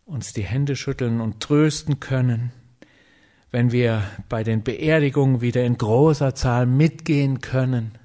uns 0.05 0.33
die 0.33 0.43
Hände 0.43 0.75
schütteln 0.75 1.21
und 1.21 1.41
trösten 1.41 1.99
können, 1.99 2.51
wenn 3.51 3.71
wir 3.71 4.03
bei 4.29 4.43
den 4.43 4.63
Beerdigungen 4.63 5.41
wieder 5.41 5.63
in 5.63 5.77
großer 5.77 6.35
Zahl 6.35 6.65
mitgehen 6.65 7.41
können 7.41 7.97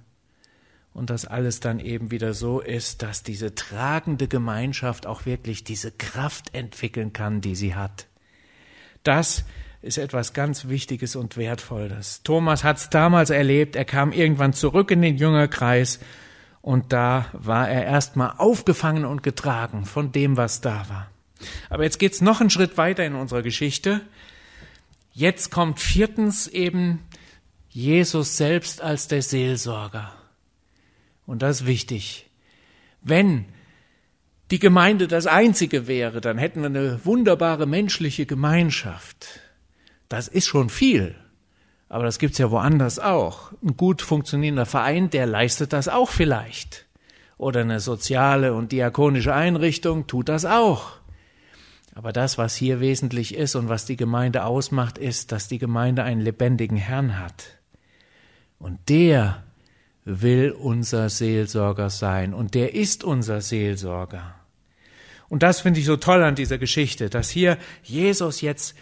und 0.93 1.11
das 1.11 1.25
alles 1.25 1.61
dann 1.61 1.81
eben 1.81 2.11
wieder 2.11 2.35
so 2.35 2.61
ist, 2.61 3.03
dass 3.03 3.23
diese 3.23 3.55
tragende 3.55 4.29
Gemeinschaft 4.29 5.07
auch 5.07 5.27
wirklich 5.27 5.65
diese 5.65 5.91
Kraft 5.93 6.55
entwickeln 6.55 7.13
kann, 7.13 7.41
die 7.41 7.55
sie 7.55 7.75
hat. 7.75 8.07
Das 9.03 9.45
ist 9.83 9.99
etwas 9.99 10.33
ganz 10.33 10.69
Wichtiges 10.69 11.17
und 11.17 11.37
Wertvolles. 11.37 12.23
Thomas 12.23 12.65
hat 12.65 12.77
es 12.77 12.91
damals 12.91 13.31
erlebt, 13.31 13.77
er 13.77 13.85
kam 13.85 14.13
irgendwann 14.13 14.53
zurück 14.53 14.91
in 14.91 15.03
den 15.03 15.17
Jüngerkreis 15.17 16.01
und 16.61 16.93
da 16.93 17.27
war 17.33 17.69
er 17.69 17.85
erstmal 17.85 18.35
aufgefangen 18.37 19.05
und 19.05 19.23
getragen 19.23 19.87
von 19.87 20.13
dem, 20.13 20.37
was 20.37 20.61
da 20.61 20.89
war. 20.89 21.11
Aber 21.71 21.85
jetzt 21.85 21.99
geht's 21.99 22.21
noch 22.21 22.41
einen 22.41 22.51
Schritt 22.51 22.77
weiter 22.77 23.05
in 23.05 23.15
unserer 23.15 23.43
Geschichte. 23.43 24.03
Jetzt 25.13 25.51
kommt 25.51 25.81
viertens 25.81 26.47
eben 26.47 27.01
Jesus 27.71 28.37
selbst 28.37 28.83
als 28.83 29.09
der 29.09 29.23
Seelsorger. 29.23 30.13
Und 31.25 31.41
das 31.41 31.63
ist 31.63 31.67
wichtig. 31.67 32.29
Wenn 33.01 33.47
die 34.51 34.59
Gemeinde 34.59 35.09
das 35.09 35.27
Einzige 35.27 35.87
wäre, 35.87 36.21
dann 36.21 36.37
hätten 36.37 36.61
wir 36.61 36.67
eine 36.67 37.05
wunderbare 37.07 37.67
menschliche 37.67 38.27
Gemeinschaft. 38.27 39.41
Das 40.11 40.27
ist 40.27 40.47
schon 40.47 40.71
viel, 40.71 41.15
aber 41.89 42.03
das 42.03 42.19
gibt's 42.19 42.39
ja 42.39 42.51
woanders 42.51 42.99
auch. 42.99 43.53
Ein 43.63 43.77
gut 43.77 44.03
funktionierender 44.03 44.67
Verein, 44.67 45.09
der 45.09 45.25
leistet 45.25 45.73
das 45.73 45.87
auch 45.87 46.11
vielleicht. 46.11 46.87
Oder 47.39 47.61
eine 47.61 47.79
soziale 47.79 48.53
und 48.53 48.73
diakonische 48.73 49.33
Einrichtung 49.33 50.09
tut 50.09 50.29
das 50.29 50.45
auch. 50.45 50.97
Aber 51.95 52.13
das, 52.13 52.39
was 52.39 52.57
hier 52.57 52.81
wesentlich 52.81 53.37
ist 53.37 53.55
und 53.55 53.69
was 53.69 53.87
die 53.87 53.97
Gemeinde 53.97 54.45
ausmacht, 54.45 54.99
ist, 54.99 55.31
dass 55.31 55.47
die 55.47 55.59
Gemeinde 55.59 56.03
einen 56.03 56.21
lebendigen 56.21 56.77
Herrn 56.77 57.21
hat. 57.21 57.59
Und 58.59 58.81
der 58.89 59.45
will 60.05 60.51
unser 60.51 61.09
Seelsorger 61.09 61.89
sein 61.89 62.35
und 62.35 62.55
der 62.55 62.75
ist 62.75 63.05
unser 63.05 63.41
Seelsorger. 63.41 64.35
Und 65.29 65.45
das 65.45 65.61
finde 65.61 65.79
ich 65.79 65.87
so 65.87 65.97
toll 65.97 66.25
an 66.25 66.35
dieser 66.35 66.59
Geschichte, 66.59 67.11
dass 67.11 67.31
hier 67.31 67.59
Jesus 67.85 68.41
jetzt 68.41 68.75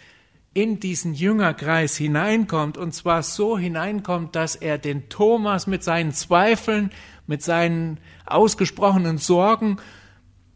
in 0.53 0.79
diesen 0.79 1.13
Jüngerkreis 1.13 1.95
hineinkommt 1.95 2.77
und 2.77 2.93
zwar 2.93 3.23
so 3.23 3.57
hineinkommt, 3.57 4.35
dass 4.35 4.55
er 4.55 4.77
den 4.77 5.09
Thomas 5.09 5.67
mit 5.67 5.83
seinen 5.83 6.11
Zweifeln, 6.11 6.91
mit 7.27 7.43
seinen 7.43 7.99
ausgesprochenen 8.25 9.17
Sorgen, 9.17 9.77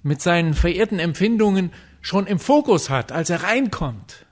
mit 0.01 0.21
seinen 0.21 0.53
verirrten 0.53 0.99
Empfindungen 0.99 1.71
schon 2.01 2.27
im 2.27 2.39
Fokus 2.39 2.89
hat, 2.89 3.11
als 3.11 3.29
er 3.29 3.43
reinkommt. 3.43 4.25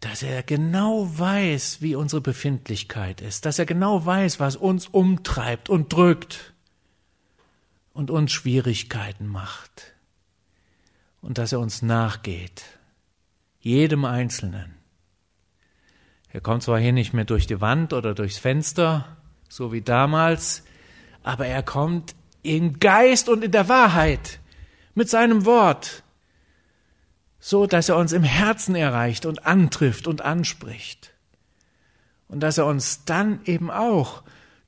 Dass 0.00 0.22
er 0.22 0.42
genau 0.42 1.06
weiß, 1.16 1.80
wie 1.80 1.94
unsere 1.94 2.20
Befindlichkeit 2.20 3.20
ist, 3.20 3.46
dass 3.46 3.58
er 3.58 3.66
genau 3.66 4.04
weiß, 4.04 4.40
was 4.40 4.56
uns 4.56 4.88
umtreibt 4.88 5.68
und 5.68 5.92
drückt 5.92 6.54
und 7.92 8.10
uns 8.10 8.32
Schwierigkeiten 8.32 9.28
macht. 9.28 9.94
Und 11.20 11.38
dass 11.38 11.52
er 11.52 11.60
uns 11.60 11.82
nachgeht, 11.82 12.64
jedem 13.62 14.04
Einzelnen. 14.04 14.74
Er 16.28 16.40
kommt 16.40 16.62
zwar 16.62 16.78
hier 16.78 16.92
nicht 16.92 17.14
mehr 17.14 17.24
durch 17.24 17.46
die 17.46 17.60
Wand 17.60 17.92
oder 17.92 18.14
durchs 18.14 18.38
Fenster, 18.38 19.16
so 19.48 19.72
wie 19.72 19.82
damals, 19.82 20.64
aber 21.22 21.46
er 21.46 21.62
kommt 21.62 22.14
im 22.42 22.80
Geist 22.80 23.28
und 23.28 23.44
in 23.44 23.52
der 23.52 23.68
Wahrheit 23.68 24.40
mit 24.94 25.08
seinem 25.08 25.44
Wort, 25.44 26.02
so 27.38 27.66
dass 27.66 27.88
er 27.88 27.96
uns 27.96 28.12
im 28.12 28.24
Herzen 28.24 28.74
erreicht 28.74 29.26
und 29.26 29.46
antrifft 29.46 30.06
und 30.06 30.22
anspricht. 30.22 31.12
Und 32.28 32.40
dass 32.40 32.58
er 32.58 32.66
uns 32.66 33.04
dann 33.04 33.40
eben 33.44 33.70
auch 33.70 34.22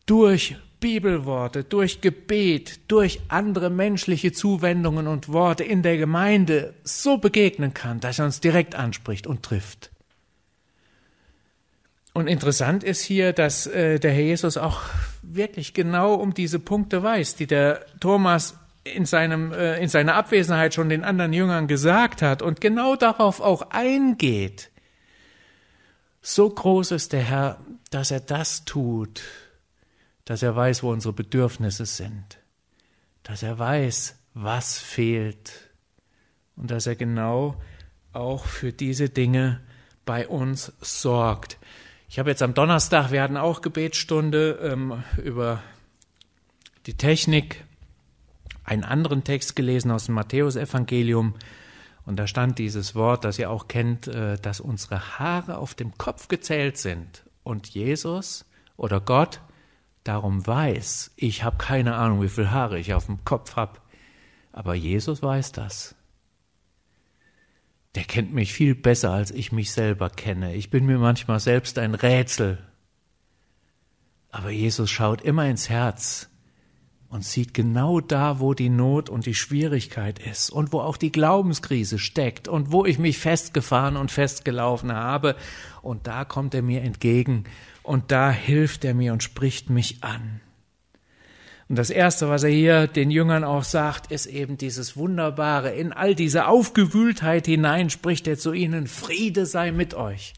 durch 0.06 0.56
Bibelworte, 0.84 1.64
durch 1.64 2.02
Gebet, 2.02 2.78
durch 2.88 3.22
andere 3.28 3.70
menschliche 3.70 4.32
Zuwendungen 4.32 5.06
und 5.06 5.30
Worte 5.30 5.64
in 5.64 5.82
der 5.82 5.96
Gemeinde 5.96 6.74
so 6.84 7.16
begegnen 7.16 7.72
kann, 7.72 8.00
dass 8.00 8.18
er 8.18 8.26
uns 8.26 8.40
direkt 8.40 8.74
anspricht 8.74 9.26
und 9.26 9.42
trifft. 9.42 9.90
Und 12.12 12.26
interessant 12.26 12.84
ist 12.84 13.00
hier, 13.00 13.32
dass 13.32 13.66
äh, 13.66 13.98
der 13.98 14.12
Herr 14.12 14.24
Jesus 14.24 14.58
auch 14.58 14.82
wirklich 15.22 15.72
genau 15.72 16.16
um 16.16 16.34
diese 16.34 16.58
Punkte 16.58 17.02
weiß, 17.02 17.36
die 17.36 17.46
der 17.46 17.86
Thomas 18.00 18.54
in, 18.84 19.06
seinem, 19.06 19.52
äh, 19.52 19.78
in 19.78 19.88
seiner 19.88 20.16
Abwesenheit 20.16 20.74
schon 20.74 20.90
den 20.90 21.02
anderen 21.02 21.32
Jüngern 21.32 21.66
gesagt 21.66 22.20
hat 22.20 22.42
und 22.42 22.60
genau 22.60 22.94
darauf 22.94 23.40
auch 23.40 23.70
eingeht. 23.70 24.70
So 26.20 26.50
groß 26.50 26.90
ist 26.90 27.14
der 27.14 27.22
Herr, 27.22 27.58
dass 27.90 28.10
er 28.10 28.20
das 28.20 28.66
tut, 28.66 29.22
dass 30.24 30.42
er 30.42 30.56
weiß, 30.56 30.82
wo 30.82 30.90
unsere 30.90 31.12
Bedürfnisse 31.12 31.86
sind, 31.86 32.38
dass 33.22 33.42
er 33.42 33.58
weiß, 33.58 34.18
was 34.34 34.78
fehlt. 34.78 35.70
Und 36.56 36.70
dass 36.70 36.86
er 36.86 36.96
genau 36.96 37.56
auch 38.12 38.44
für 38.44 38.72
diese 38.72 39.08
Dinge 39.08 39.60
bei 40.04 40.28
uns 40.28 40.72
sorgt. 40.80 41.58
Ich 42.08 42.18
habe 42.18 42.30
jetzt 42.30 42.42
am 42.42 42.54
Donnerstag, 42.54 43.10
wir 43.10 43.22
hatten 43.22 43.36
auch 43.36 43.60
Gebetsstunde 43.60 44.58
ähm, 44.62 45.02
über 45.22 45.62
die 46.86 46.94
Technik, 46.94 47.64
einen 48.62 48.84
anderen 48.84 49.24
Text 49.24 49.56
gelesen 49.56 49.90
aus 49.90 50.06
dem 50.06 50.14
Matthäusevangelium. 50.14 51.34
Und 52.06 52.16
da 52.16 52.26
stand 52.26 52.58
dieses 52.58 52.94
Wort, 52.94 53.24
das 53.24 53.38
ihr 53.38 53.50
auch 53.50 53.66
kennt, 53.66 54.06
äh, 54.06 54.38
dass 54.38 54.60
unsere 54.60 55.18
Haare 55.18 55.58
auf 55.58 55.74
dem 55.74 55.98
Kopf 55.98 56.28
gezählt 56.28 56.78
sind. 56.78 57.24
Und 57.42 57.68
Jesus 57.68 58.44
oder 58.76 59.00
Gott 59.00 59.40
darum 60.04 60.46
weiß, 60.46 61.12
ich 61.16 61.42
habe 61.42 61.56
keine 61.56 61.96
Ahnung, 61.96 62.22
wie 62.22 62.28
viele 62.28 62.50
Haare 62.50 62.78
ich 62.78 62.94
auf 62.94 63.06
dem 63.06 63.24
Kopf 63.24 63.56
habe, 63.56 63.80
aber 64.52 64.74
Jesus 64.74 65.22
weiß 65.22 65.52
das. 65.52 65.94
Der 67.94 68.04
kennt 68.04 68.32
mich 68.32 68.52
viel 68.52 68.74
besser, 68.74 69.12
als 69.12 69.30
ich 69.30 69.52
mich 69.52 69.72
selber 69.72 70.10
kenne. 70.10 70.54
Ich 70.54 70.70
bin 70.70 70.84
mir 70.84 70.98
manchmal 70.98 71.40
selbst 71.40 71.78
ein 71.78 71.94
Rätsel. 71.94 72.58
Aber 74.30 74.50
Jesus 74.50 74.90
schaut 74.90 75.22
immer 75.22 75.48
ins 75.48 75.68
Herz 75.68 76.28
und 77.08 77.24
sieht 77.24 77.54
genau 77.54 78.00
da, 78.00 78.40
wo 78.40 78.52
die 78.52 78.68
Not 78.68 79.08
und 79.08 79.26
die 79.26 79.34
Schwierigkeit 79.34 80.18
ist 80.18 80.50
und 80.50 80.72
wo 80.72 80.80
auch 80.80 80.96
die 80.96 81.12
Glaubenskrise 81.12 82.00
steckt 82.00 82.48
und 82.48 82.72
wo 82.72 82.84
ich 82.84 82.98
mich 82.98 83.18
festgefahren 83.18 83.96
und 83.96 84.10
festgelaufen 84.10 84.92
habe. 84.92 85.36
Und 85.80 86.08
da 86.08 86.24
kommt 86.24 86.54
er 86.54 86.62
mir 86.62 86.82
entgegen 86.82 87.44
und 87.84 88.10
da 88.10 88.32
hilft 88.32 88.84
er 88.84 88.94
mir 88.94 89.12
und 89.12 89.22
spricht 89.22 89.70
mich 89.70 90.02
an. 90.02 90.40
Und 91.68 91.76
das 91.76 91.90
Erste, 91.90 92.28
was 92.28 92.42
er 92.42 92.50
hier 92.50 92.86
den 92.86 93.10
Jüngern 93.10 93.44
auch 93.44 93.62
sagt, 93.62 94.10
ist 94.10 94.26
eben 94.26 94.58
dieses 94.58 94.96
Wunderbare. 94.96 95.70
In 95.70 95.92
all 95.92 96.14
diese 96.14 96.46
Aufgewühltheit 96.46 97.46
hinein 97.46 97.90
spricht 97.90 98.26
er 98.26 98.36
zu 98.36 98.52
ihnen, 98.52 98.86
Friede 98.86 99.46
sei 99.46 99.70
mit 99.70 99.94
euch. 99.94 100.34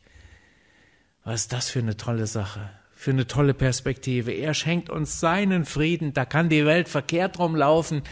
Was 1.24 1.42
ist 1.42 1.52
das 1.52 1.70
für 1.70 1.80
eine 1.80 1.96
tolle 1.96 2.26
Sache, 2.26 2.70
für 2.94 3.10
eine 3.10 3.26
tolle 3.26 3.54
Perspektive. 3.54 4.32
Er 4.32 4.54
schenkt 4.54 4.90
uns 4.90 5.18
seinen 5.18 5.64
Frieden, 5.64 6.14
da 6.14 6.24
kann 6.24 6.48
die 6.48 6.64
Welt 6.64 6.88
verkehrt 6.88 7.38
rumlaufen, 7.38 8.02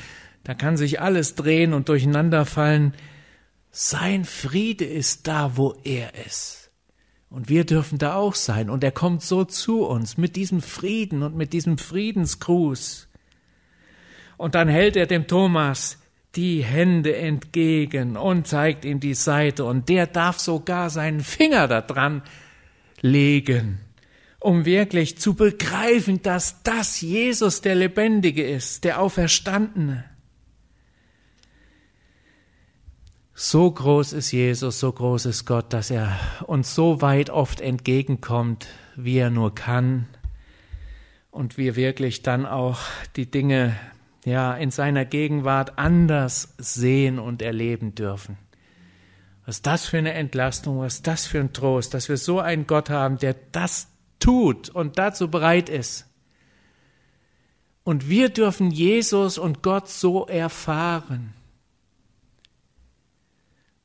da 0.43 0.55
kann 0.55 0.77
sich 0.77 1.01
alles 1.01 1.35
drehen 1.35 1.73
und 1.73 1.89
durcheinander 1.89 2.45
fallen. 2.45 2.95
Sein 3.71 4.25
Friede 4.25 4.85
ist 4.85 5.27
da, 5.27 5.57
wo 5.57 5.75
er 5.85 6.15
ist. 6.27 6.64
Und 7.31 7.49
wir 7.49 7.65
dürfen 7.65 7.99
da 7.99 8.15
auch 8.15 8.35
sein. 8.35 8.71
Und 8.71 8.85
er 8.85 8.93
kommt 8.93 9.23
so 9.23 9.45
zu 9.45 9.85
uns 9.85 10.17
mit 10.17 10.37
diesem 10.37 10.63
Frieden 10.63 11.23
und 11.23 11.37
mit 11.37 11.53
diesem 11.53 11.79
Friedensgruß. 11.79 13.09
Und 14.37 14.55
dann 14.55 14.69
hält 14.69 14.97
er 14.97 15.07
dem 15.07 15.27
Thomas 15.27 15.99
die 16.37 16.65
Hände 16.65 17.17
entgegen 17.17 18.17
und 18.17 18.47
zeigt 18.47 18.85
ihm 18.85 19.01
die 19.01 19.15
Seite. 19.15 19.65
Und 19.65 19.89
der 19.89 20.07
darf 20.07 20.39
sogar 20.39 20.91
seinen 20.91 21.21
Finger 21.21 21.69
da 21.69 21.81
dran 21.81 22.23
legen, 23.01 23.81
um 24.41 24.65
wirklich 24.65 25.19
zu 25.19 25.35
begreifen, 25.35 26.23
dass 26.23 26.63
das 26.63 27.01
Jesus 27.01 27.61
der 27.61 27.75
Lebendige 27.75 28.43
ist, 28.43 28.85
der 28.85 29.01
Auferstandene. 29.01 30.05
So 33.37 33.69
groß 33.69 34.13
ist 34.13 34.31
Jesus, 34.31 34.79
so 34.79 34.93
groß 34.93 35.27
ist 35.27 35.45
Gott, 35.45 35.73
dass 35.73 35.91
er 35.91 36.17
uns 36.47 36.73
so 36.73 37.03
weit 37.03 37.31
oft 37.31 37.61
entgegenkommt, 37.61 38.69
wie 38.95 39.19
er 39.19 39.31
nur 39.31 39.53
kann. 39.53 40.07
Und 41.33 41.59
wir 41.59 41.75
wirklich 41.75 42.23
dann 42.23 42.47
auch 42.47 42.79
die 43.17 43.29
Dinge, 43.29 43.77
ja, 44.25 44.55
in 44.55 44.71
seiner 44.71 45.05
Gegenwart 45.05 45.79
anders 45.81 46.55
sehen 46.59 47.19
und 47.19 47.43
erleben 47.43 47.97
dürfen. 47.97 48.39
Was 49.47 49.63
das 49.63 49.85
für 49.85 49.99
eine 49.99 50.13
Entlastung, 50.13 50.79
was 50.79 51.03
das 51.03 51.27
für 51.27 51.41
ein 51.41 51.53
Trost, 51.53 51.93
dass 51.93 52.09
wir 52.09 52.19
so 52.19 52.39
einen 52.39 52.69
Gott 52.69 52.89
haben, 52.89 53.19
der 53.19 53.35
das 53.51 53.89
tut 54.21 54.69
und 54.69 54.97
dazu 54.97 55.29
bereit 55.29 55.69
ist. 55.69 56.07
Und 57.83 58.09
wir 58.09 58.29
dürfen 58.29 58.71
Jesus 58.71 59.39
und 59.39 59.61
Gott 59.61 59.89
so 59.89 60.25
erfahren. 60.29 61.35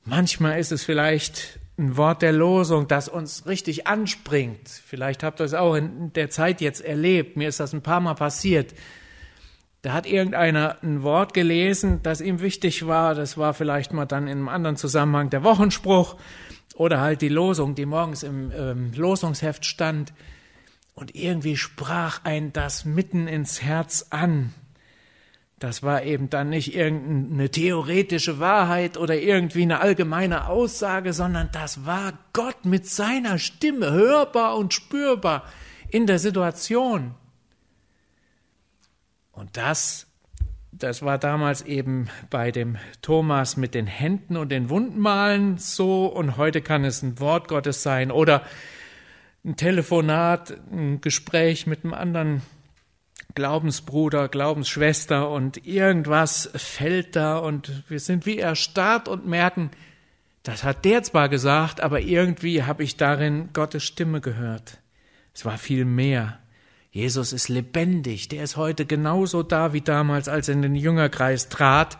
Manchmal 0.09 0.59
ist 0.59 0.71
es 0.71 0.83
vielleicht 0.83 1.59
ein 1.77 1.95
Wort 1.95 2.23
der 2.23 2.31
Losung, 2.31 2.87
das 2.87 3.07
uns 3.07 3.45
richtig 3.45 3.85
anspringt. 3.85 4.67
Vielleicht 4.67 5.21
habt 5.21 5.39
ihr 5.39 5.45
es 5.45 5.53
auch 5.53 5.75
in 5.75 6.11
der 6.13 6.31
Zeit 6.31 6.61
jetzt 6.61 6.81
erlebt. 6.81 7.37
Mir 7.37 7.47
ist 7.47 7.59
das 7.59 7.73
ein 7.73 7.83
paar 7.83 7.99
Mal 7.99 8.15
passiert. 8.15 8.73
Da 9.83 9.93
hat 9.93 10.07
irgendeiner 10.07 10.77
ein 10.81 11.03
Wort 11.03 11.35
gelesen, 11.35 12.01
das 12.01 12.21
ihm 12.21 12.41
wichtig 12.41 12.87
war. 12.87 13.13
Das 13.13 13.37
war 13.37 13.53
vielleicht 13.53 13.93
mal 13.93 14.07
dann 14.07 14.23
in 14.23 14.39
einem 14.39 14.49
anderen 14.49 14.77
Zusammenhang 14.77 15.29
der 15.29 15.43
Wochenspruch 15.43 16.17
oder 16.73 16.99
halt 17.01 17.21
die 17.21 17.29
Losung, 17.29 17.75
die 17.75 17.85
morgens 17.85 18.23
im 18.23 18.51
ähm, 18.51 18.91
Losungsheft 18.95 19.63
stand. 19.63 20.11
Und 20.95 21.13
irgendwie 21.13 21.55
sprach 21.55 22.21
ein 22.23 22.51
das 22.51 22.83
mitten 22.83 23.27
ins 23.27 23.61
Herz 23.61 24.07
an. 24.09 24.53
Das 25.59 25.83
war 25.83 26.03
eben 26.03 26.29
dann 26.29 26.49
nicht 26.49 26.73
irgendeine 26.73 27.49
theoretische 27.49 28.39
Wahrheit 28.39 28.97
oder 28.97 29.17
irgendwie 29.19 29.63
eine 29.63 29.81
allgemeine 29.81 30.47
Aussage, 30.47 31.11
sondern 31.11 31.49
das 31.51 31.85
war 31.85 32.13
Gott 32.31 32.63
mit 32.63 32.87
seiner 32.87 33.37
Stimme 33.37 33.91
hörbar 33.91 34.55
und 34.57 34.73
spürbar 34.73 35.43
in 35.89 36.07
der 36.07 36.17
Situation. 36.19 37.13
Und 39.31 39.57
das 39.57 40.07
Das 40.71 41.01
war 41.01 41.17
damals 41.17 41.63
eben 41.63 42.09
bei 42.29 42.51
dem 42.51 42.77
Thomas 43.01 43.57
mit 43.57 43.73
den 43.73 43.87
Händen 43.87 44.37
und 44.37 44.49
den 44.49 44.69
Wundmalen 44.69 45.57
so 45.57 46.05
und 46.05 46.37
heute 46.37 46.61
kann 46.61 46.85
es 46.85 47.01
ein 47.01 47.19
Wort 47.19 47.47
Gottes 47.49 47.83
sein 47.83 48.11
oder 48.11 48.43
ein 49.43 49.55
Telefonat, 49.57 50.57
ein 50.71 51.01
Gespräch 51.01 51.67
mit 51.67 51.83
einem 51.83 51.93
anderen 51.93 52.41
Glaubensbruder, 53.35 54.27
Glaubensschwester 54.27 55.29
und 55.29 55.65
irgendwas 55.65 56.49
fällt 56.55 57.15
da 57.15 57.37
und 57.37 57.83
wir 57.87 57.99
sind 57.99 58.25
wie 58.25 58.39
erstarrt 58.39 59.07
und 59.07 59.27
merken, 59.27 59.71
das 60.43 60.63
hat 60.63 60.85
der 60.85 61.03
zwar 61.03 61.29
gesagt, 61.29 61.81
aber 61.81 61.99
irgendwie 61.99 62.63
habe 62.63 62.83
ich 62.83 62.97
darin 62.97 63.49
Gottes 63.53 63.83
Stimme 63.83 64.21
gehört. 64.21 64.79
Es 65.33 65.45
war 65.45 65.57
viel 65.57 65.85
mehr. 65.85 66.39
Jesus 66.91 67.33
ist 67.33 67.49
lebendig, 67.49 68.29
der 68.29 68.43
ist 68.43 68.57
heute 68.57 68.85
genauso 68.85 69.43
da 69.43 69.73
wie 69.73 69.81
damals, 69.81 70.27
als 70.27 70.47
er 70.47 70.55
in 70.55 70.63
den 70.63 70.75
Jüngerkreis 70.75 71.49
trat. 71.49 71.99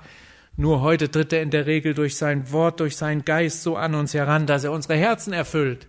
Nur 0.57 0.81
heute 0.81 1.11
tritt 1.11 1.31
er 1.31 1.43
in 1.43 1.51
der 1.51 1.67
Regel 1.67 1.93
durch 1.93 2.17
sein 2.17 2.51
Wort, 2.51 2.79
durch 2.79 2.97
seinen 2.97 3.23
Geist 3.23 3.61
so 3.61 3.77
an 3.77 3.93
uns 3.93 4.13
heran, 4.13 4.47
dass 4.47 4.63
er 4.63 4.71
unsere 4.71 4.95
Herzen 4.95 5.31
erfüllt 5.31 5.87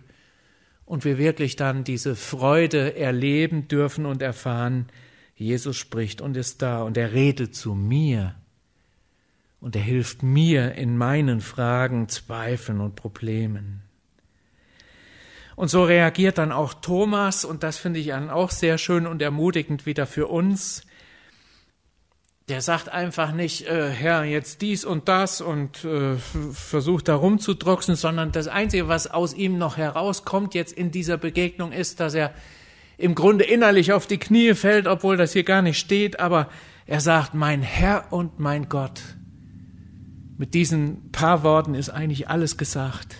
und 0.85 1.03
wir 1.03 1.17
wirklich 1.17 1.55
dann 1.55 1.83
diese 1.83 2.15
Freude 2.15 2.95
erleben 2.95 3.67
dürfen 3.67 4.05
und 4.05 4.21
erfahren, 4.21 4.87
Jesus 5.41 5.77
spricht 5.77 6.21
und 6.21 6.37
ist 6.37 6.61
da 6.61 6.83
und 6.83 6.97
er 6.97 7.13
redet 7.13 7.55
zu 7.55 7.73
mir 7.73 8.35
und 9.59 9.75
er 9.75 9.81
hilft 9.81 10.23
mir 10.23 10.73
in 10.75 10.97
meinen 10.97 11.41
Fragen, 11.41 12.09
Zweifeln 12.09 12.79
und 12.81 12.95
Problemen. 12.95 13.83
Und 15.55 15.69
so 15.69 15.83
reagiert 15.83 16.37
dann 16.37 16.51
auch 16.51 16.73
Thomas, 16.73 17.45
und 17.45 17.61
das 17.61 17.77
finde 17.77 17.99
ich 17.99 18.07
dann 18.07 18.29
auch 18.29 18.49
sehr 18.49 18.77
schön 18.77 19.05
und 19.05 19.21
ermutigend 19.21 19.85
wieder 19.85 20.07
für 20.07 20.27
uns. 20.27 20.83
Der 22.47 22.61
sagt 22.61 22.89
einfach 22.89 23.31
nicht, 23.31 23.67
äh, 23.67 23.89
Herr, 23.89 24.23
jetzt 24.23 24.61
dies 24.61 24.83
und 24.83 25.07
das 25.07 25.41
und 25.41 25.83
äh, 25.85 26.17
versucht 26.51 27.07
da 27.07 27.15
rumzudroxen, 27.15 27.95
sondern 27.95 28.31
das 28.31 28.47
Einzige, 28.47 28.87
was 28.87 29.07
aus 29.07 29.33
ihm 29.33 29.57
noch 29.57 29.77
herauskommt 29.77 30.55
jetzt 30.55 30.73
in 30.73 30.89
dieser 30.89 31.17
Begegnung 31.17 31.71
ist, 31.71 31.99
dass 31.99 32.15
er 32.15 32.33
im 33.01 33.15
Grunde 33.15 33.43
innerlich 33.43 33.93
auf 33.93 34.07
die 34.07 34.17
Knie 34.17 34.53
fällt, 34.53 34.87
obwohl 34.87 35.17
das 35.17 35.33
hier 35.33 35.43
gar 35.43 35.61
nicht 35.61 35.79
steht, 35.79 36.19
aber 36.19 36.49
er 36.85 37.01
sagt, 37.01 37.33
mein 37.33 37.61
Herr 37.61 38.11
und 38.11 38.39
mein 38.39 38.69
Gott. 38.69 39.01
Mit 40.37 40.53
diesen 40.53 41.11
paar 41.11 41.43
Worten 41.43 41.75
ist 41.75 41.89
eigentlich 41.89 42.29
alles 42.29 42.57
gesagt. 42.57 43.15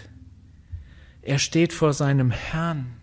Er 1.22 1.40
steht 1.40 1.72
vor 1.74 1.94
seinem 1.94 2.32
Herrn. 2.32 2.94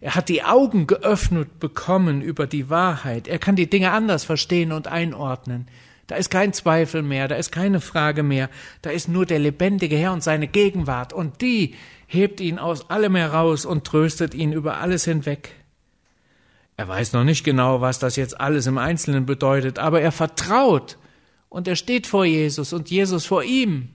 Er 0.00 0.14
hat 0.14 0.28
die 0.28 0.42
Augen 0.42 0.86
geöffnet 0.86 1.58
bekommen 1.58 2.20
über 2.20 2.46
die 2.46 2.68
Wahrheit. 2.68 3.26
Er 3.26 3.38
kann 3.38 3.56
die 3.56 3.70
Dinge 3.70 3.92
anders 3.92 4.24
verstehen 4.24 4.72
und 4.72 4.88
einordnen. 4.88 5.66
Da 6.06 6.16
ist 6.16 6.30
kein 6.30 6.52
Zweifel 6.52 7.02
mehr, 7.02 7.28
da 7.28 7.36
ist 7.36 7.50
keine 7.50 7.80
Frage 7.80 8.22
mehr, 8.22 8.50
da 8.82 8.90
ist 8.90 9.08
nur 9.08 9.24
der 9.24 9.38
lebendige 9.38 9.96
Herr 9.96 10.12
und 10.12 10.22
seine 10.22 10.46
Gegenwart, 10.46 11.14
und 11.14 11.40
die 11.40 11.74
hebt 12.06 12.40
ihn 12.40 12.58
aus 12.58 12.90
allem 12.90 13.16
heraus 13.16 13.64
und 13.64 13.84
tröstet 13.84 14.34
ihn 14.34 14.52
über 14.52 14.76
alles 14.76 15.04
hinweg. 15.04 15.63
Er 16.76 16.88
weiß 16.88 17.12
noch 17.12 17.24
nicht 17.24 17.44
genau, 17.44 17.80
was 17.80 17.98
das 17.98 18.16
jetzt 18.16 18.40
alles 18.40 18.66
im 18.66 18.78
Einzelnen 18.78 19.26
bedeutet, 19.26 19.78
aber 19.78 20.00
er 20.00 20.12
vertraut 20.12 20.98
und 21.48 21.68
er 21.68 21.76
steht 21.76 22.06
vor 22.06 22.24
Jesus 22.24 22.72
und 22.72 22.90
Jesus 22.90 23.26
vor 23.26 23.44
ihm. 23.44 23.90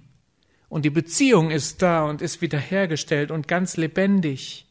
Und 0.70 0.86
die 0.86 0.90
Beziehung 0.90 1.52
ist 1.52 1.82
da 1.82 2.06
und 2.06 2.22
ist 2.22 2.42
wiederhergestellt 2.42 3.32
und 3.32 3.48
ganz 3.48 3.76
lebendig. 3.76 4.68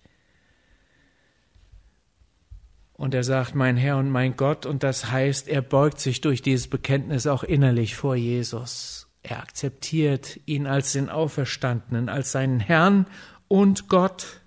Und 2.94 3.14
er 3.14 3.24
sagt, 3.24 3.54
mein 3.54 3.76
Herr 3.76 3.98
und 3.98 4.10
mein 4.10 4.36
Gott, 4.36 4.64
und 4.64 4.82
das 4.82 5.10
heißt, 5.12 5.48
er 5.48 5.62
beugt 5.62 6.00
sich 6.00 6.20
durch 6.20 6.42
dieses 6.42 6.66
Bekenntnis 6.66 7.26
auch 7.26 7.44
innerlich 7.44 7.94
vor 7.94 8.16
Jesus. 8.16 9.08
Er 9.22 9.40
akzeptiert 9.40 10.40
ihn 10.46 10.66
als 10.66 10.92
den 10.92 11.08
Auferstandenen, 11.08 12.08
als 12.08 12.32
seinen 12.32 12.58
Herrn 12.58 13.06
und 13.46 13.88
Gott. 13.88 14.37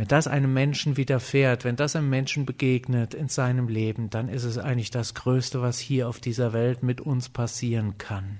Wenn 0.00 0.08
das 0.08 0.26
einem 0.26 0.54
Menschen 0.54 0.96
widerfährt, 0.96 1.64
wenn 1.64 1.76
das 1.76 1.94
einem 1.94 2.08
Menschen 2.08 2.46
begegnet 2.46 3.12
in 3.12 3.28
seinem 3.28 3.68
Leben, 3.68 4.08
dann 4.08 4.30
ist 4.30 4.44
es 4.44 4.56
eigentlich 4.56 4.90
das 4.90 5.12
Größte, 5.12 5.60
was 5.60 5.78
hier 5.78 6.08
auf 6.08 6.20
dieser 6.20 6.54
Welt 6.54 6.82
mit 6.82 7.02
uns 7.02 7.28
passieren 7.28 7.98
kann. 7.98 8.38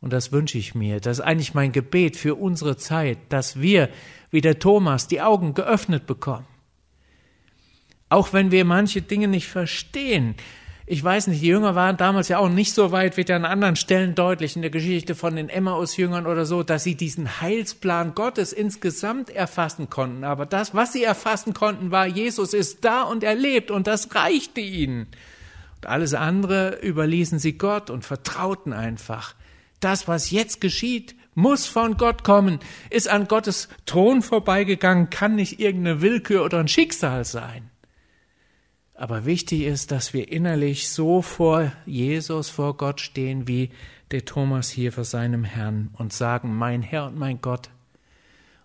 Und 0.00 0.12
das 0.12 0.30
wünsche 0.30 0.56
ich 0.56 0.76
mir. 0.76 1.00
Das 1.00 1.18
ist 1.18 1.24
eigentlich 1.24 1.54
mein 1.54 1.72
Gebet 1.72 2.16
für 2.16 2.36
unsere 2.36 2.76
Zeit, 2.76 3.18
dass 3.30 3.60
wir, 3.60 3.88
wie 4.30 4.40
der 4.40 4.60
Thomas, 4.60 5.08
die 5.08 5.20
Augen 5.20 5.52
geöffnet 5.52 6.06
bekommen. 6.06 6.46
Auch 8.08 8.32
wenn 8.32 8.52
wir 8.52 8.64
manche 8.64 9.02
Dinge 9.02 9.26
nicht 9.26 9.48
verstehen, 9.48 10.36
ich 10.92 11.02
weiß 11.02 11.28
nicht, 11.28 11.40
die 11.40 11.46
Jünger 11.46 11.74
waren 11.74 11.96
damals 11.96 12.28
ja 12.28 12.36
auch 12.36 12.50
nicht 12.50 12.74
so 12.74 12.92
weit, 12.92 13.16
wird 13.16 13.30
ja 13.30 13.36
an 13.36 13.46
anderen 13.46 13.76
Stellen 13.76 14.14
deutlich 14.14 14.56
in 14.56 14.62
der 14.62 14.70
Geschichte 14.70 15.14
von 15.14 15.36
den 15.36 15.48
Emmaus-Jüngern 15.48 16.26
oder 16.26 16.44
so, 16.44 16.62
dass 16.62 16.84
sie 16.84 16.96
diesen 16.96 17.40
Heilsplan 17.40 18.14
Gottes 18.14 18.52
insgesamt 18.52 19.30
erfassen 19.30 19.88
konnten. 19.88 20.22
Aber 20.22 20.44
das, 20.44 20.74
was 20.74 20.92
sie 20.92 21.02
erfassen 21.02 21.54
konnten, 21.54 21.92
war, 21.92 22.06
Jesus 22.06 22.52
ist 22.52 22.84
da 22.84 23.04
und 23.04 23.24
er 23.24 23.34
lebt 23.34 23.70
und 23.70 23.86
das 23.86 24.14
reichte 24.14 24.60
ihnen. 24.60 25.06
Und 25.76 25.86
alles 25.86 26.12
andere 26.12 26.78
überließen 26.82 27.38
sie 27.38 27.56
Gott 27.56 27.88
und 27.88 28.04
vertrauten 28.04 28.74
einfach. 28.74 29.34
Das, 29.80 30.08
was 30.08 30.30
jetzt 30.30 30.60
geschieht, 30.60 31.14
muss 31.34 31.64
von 31.64 31.96
Gott 31.96 32.22
kommen, 32.22 32.58
ist 32.90 33.08
an 33.08 33.28
Gottes 33.28 33.70
Thron 33.86 34.20
vorbeigegangen, 34.20 35.08
kann 35.08 35.36
nicht 35.36 35.58
irgendeine 35.58 36.02
Willkür 36.02 36.44
oder 36.44 36.58
ein 36.58 36.68
Schicksal 36.68 37.24
sein. 37.24 37.71
Aber 38.94 39.24
wichtig 39.24 39.62
ist, 39.62 39.90
dass 39.90 40.12
wir 40.12 40.30
innerlich 40.30 40.88
so 40.88 41.22
vor 41.22 41.72
Jesus, 41.86 42.50
vor 42.50 42.76
Gott 42.76 43.00
stehen, 43.00 43.48
wie 43.48 43.70
der 44.10 44.24
Thomas 44.24 44.70
hier 44.70 44.92
vor 44.92 45.04
seinem 45.04 45.44
Herrn 45.44 45.90
und 45.94 46.12
sagen, 46.12 46.54
mein 46.54 46.82
Herr 46.82 47.06
und 47.06 47.18
mein 47.18 47.40
Gott. 47.40 47.70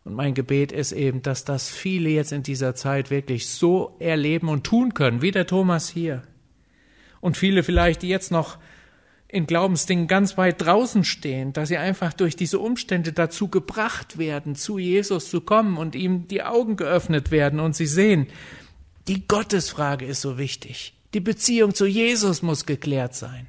Und 0.04 0.14
mein 0.14 0.34
Gebet 0.34 0.72
ist 0.72 0.92
eben, 0.92 1.22
dass 1.22 1.46
das 1.46 1.70
viele 1.70 2.10
jetzt 2.10 2.32
in 2.32 2.44
dieser 2.44 2.76
Zeit 2.76 3.10
wirklich 3.10 3.50
so 3.50 3.96
erleben 4.00 4.50
und 4.50 4.66
tun 4.66 4.94
können, 4.94 5.22
wie 5.22 5.32
der 5.32 5.48
Thomas 5.48 5.90
hier. 5.90 6.24
Und 7.22 7.38
viele 7.38 7.64
vielleicht, 7.64 8.02
die 8.02 8.10
jetzt 8.10 8.32
noch 8.32 8.58
in 9.30 9.46
Glaubensdingen 9.46 10.08
ganz 10.08 10.38
weit 10.38 10.62
draußen 10.62 11.04
stehen, 11.04 11.52
dass 11.52 11.70
sie 11.70 11.78
einfach 11.78 12.14
durch 12.14 12.36
diese 12.36 12.60
Umstände 12.60 13.12
dazu 13.12 13.50
gebracht 13.50 14.18
werden, 14.18 14.56
zu 14.56 14.78
Jesus 14.78 15.30
zu 15.30 15.42
kommen 15.42 15.78
und 15.78 15.96
ihm 15.96 16.28
die 16.30 16.44
Augen 16.44 16.78
geöffnet 16.78 17.32
werden 17.32 17.60
und 17.60 17.76
sie 17.76 17.88
sehen, 17.88 18.28
die 19.08 19.28
Gottesfrage 19.28 20.06
ist 20.06 20.22
so 20.22 20.38
wichtig. 20.38 20.94
Die 21.14 21.20
Beziehung 21.20 21.74
zu 21.74 21.86
Jesus 21.86 22.42
muss 22.42 22.66
geklärt 22.66 23.16
sein. 23.16 23.48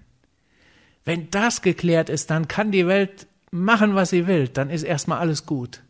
Wenn 1.04 1.30
das 1.30 1.62
geklärt 1.62 2.08
ist, 2.08 2.30
dann 2.30 2.48
kann 2.48 2.70
die 2.70 2.86
Welt 2.86 3.26
machen, 3.50 3.94
was 3.94 4.10
sie 4.10 4.26
will. 4.26 4.48
Dann 4.48 4.70
ist 4.70 4.82
erstmal 4.82 5.18
alles 5.18 5.46
gut. 5.46 5.82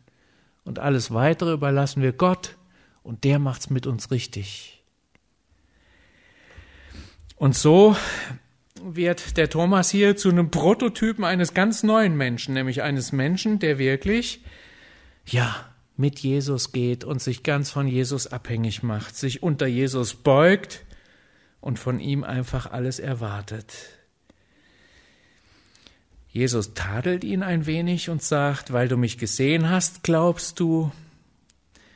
Und 0.63 0.79
alles 0.79 1.11
weitere 1.11 1.53
überlassen 1.53 2.01
wir 2.01 2.13
Gott 2.13 2.55
und 3.03 3.23
der 3.23 3.39
macht's 3.39 3.69
mit 3.69 3.87
uns 3.87 4.11
richtig. 4.11 4.81
Und 7.35 7.55
so 7.55 7.95
wird 8.81 9.37
der 9.37 9.49
Thomas 9.49 9.89
hier 9.89 10.15
zu 10.15 10.29
einem 10.29 10.51
Prototypen 10.51 11.23
eines 11.23 11.53
ganz 11.53 11.83
neuen 11.83 12.15
Menschen, 12.15 12.53
nämlich 12.53 12.81
eines 12.81 13.11
Menschen, 13.11 13.59
der 13.59 13.77
wirklich, 13.77 14.43
ja, 15.25 15.68
mit 15.99 16.19
Jesus 16.19 16.71
geht 16.71 17.03
und 17.03 17.21
sich 17.21 17.43
ganz 17.43 17.71
von 17.71 17.85
Jesus 17.85 18.25
abhängig 18.25 18.83
macht, 18.83 19.17
sich 19.17 19.43
unter 19.43 19.67
Jesus 19.67 20.13
beugt 20.13 20.85
und 21.59 21.77
von 21.77 21.99
ihm 21.99 22.23
einfach 22.23 22.71
alles 22.71 22.99
erwartet. 22.99 23.73
Jesus 26.29 26.73
tadelt 26.73 27.25
ihn 27.25 27.43
ein 27.43 27.65
wenig 27.65 28.09
und 28.09 28.23
sagt, 28.23 28.71
weil 28.71 28.87
du 28.87 28.95
mich 28.95 29.17
gesehen 29.17 29.69
hast, 29.69 30.03
glaubst 30.03 30.61
du, 30.61 30.89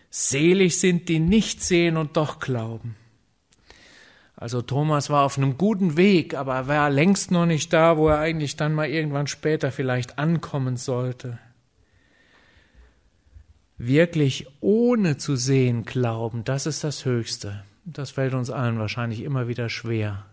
selig 0.10 0.82
sind 0.82 1.08
die 1.08 1.20
nicht 1.20 1.64
sehen 1.64 1.96
und 1.96 2.18
doch 2.18 2.40
glauben. 2.40 2.98
Also 4.36 4.62
Thomas 4.62 5.10
war 5.10 5.24
auf 5.24 5.38
einem 5.38 5.58
guten 5.58 5.96
Weg, 5.96 6.34
aber 6.34 6.56
er 6.56 6.68
war 6.68 6.90
längst 6.90 7.32
noch 7.32 7.46
nicht 7.46 7.72
da, 7.72 7.98
wo 7.98 8.10
er 8.10 8.20
eigentlich 8.20 8.58
dann 8.58 8.74
mal 8.74 8.90
irgendwann 8.90 9.28
später 9.28 9.72
vielleicht 9.72 10.20
ankommen 10.20 10.76
sollte 10.76 11.40
wirklich 13.88 14.48
ohne 14.62 15.18
zu 15.18 15.36
sehen 15.36 15.86
glauben, 15.86 16.44
das 16.44 16.66
ist 16.66 16.84
das 16.84 17.06
Höchste. 17.06 17.64
Das 17.86 18.12
fällt 18.12 18.34
uns 18.34 18.50
allen 18.50 18.80
wahrscheinlich 18.80 19.22
immer 19.22 19.48
wieder 19.48 19.70
schwer. 19.70 20.26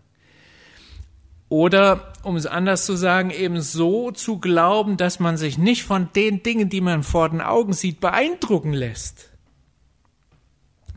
Oder, 1.49 2.13
um 2.23 2.37
es 2.37 2.45
anders 2.45 2.85
zu 2.85 2.95
sagen, 2.95 3.29
eben 3.29 3.59
so 3.59 4.11
zu 4.11 4.39
glauben, 4.39 4.95
dass 4.95 5.19
man 5.19 5.35
sich 5.35 5.57
nicht 5.57 5.83
von 5.83 6.07
den 6.15 6.43
Dingen, 6.43 6.69
die 6.69 6.79
man 6.79 7.03
vor 7.03 7.27
den 7.27 7.41
Augen 7.41 7.73
sieht, 7.73 7.99
beeindrucken 7.99 8.71
lässt. 8.71 9.29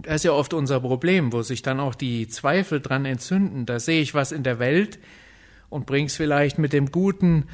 Das 0.03 0.16
ist 0.16 0.24
ja 0.24 0.33
oft 0.33 0.55
unser 0.55 0.78
Problem, 0.78 1.33
wo 1.33 1.43
sich 1.43 1.62
dann 1.62 1.81
auch 1.81 1.97
die 1.97 2.28
Zweifel 2.28 2.81
dran 2.81 3.05
entzünden. 3.05 3.66
Da 3.66 3.81
sehe 3.81 4.01
ich 4.01 4.14
was 4.14 4.31
in 4.31 4.45
der 4.45 4.61
Welt 4.61 5.01
und 5.70 5.87
bring's 5.87 6.14
vielleicht 6.14 6.59
mit 6.59 6.72
dem 6.72 6.93
guten 6.93 7.49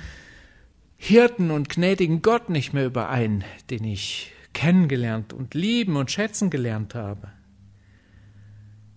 Hirten 0.99 1.51
und 1.51 1.71
gnädigen 1.71 2.21
Gott 2.21 2.51
nicht 2.51 2.75
mehr 2.75 2.85
überein, 2.85 3.45
den 3.71 3.85
ich 3.85 4.33
kennengelernt 4.53 5.33
und 5.33 5.55
lieben 5.55 5.97
und 5.97 6.11
schätzen 6.11 6.51
gelernt 6.51 6.95
habe. 6.95 7.29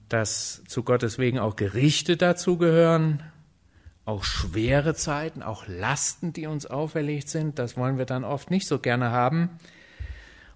dass 0.09 0.63
zu 0.67 0.83
Gottes 0.83 1.17
wegen 1.17 1.39
auch 1.39 1.55
Gerichte 1.55 2.17
dazugehören, 2.17 3.23
auch 4.05 4.23
schwere 4.23 4.93
Zeiten, 4.93 5.41
auch 5.41 5.65
Lasten, 5.67 6.33
die 6.33 6.45
uns 6.45 6.67
auferlegt 6.67 7.29
sind. 7.29 7.57
Das 7.57 7.77
wollen 7.77 7.97
wir 7.97 8.05
dann 8.05 8.23
oft 8.23 8.51
nicht 8.51 8.67
so 8.67 8.77
gerne 8.77 9.09
haben. 9.09 9.49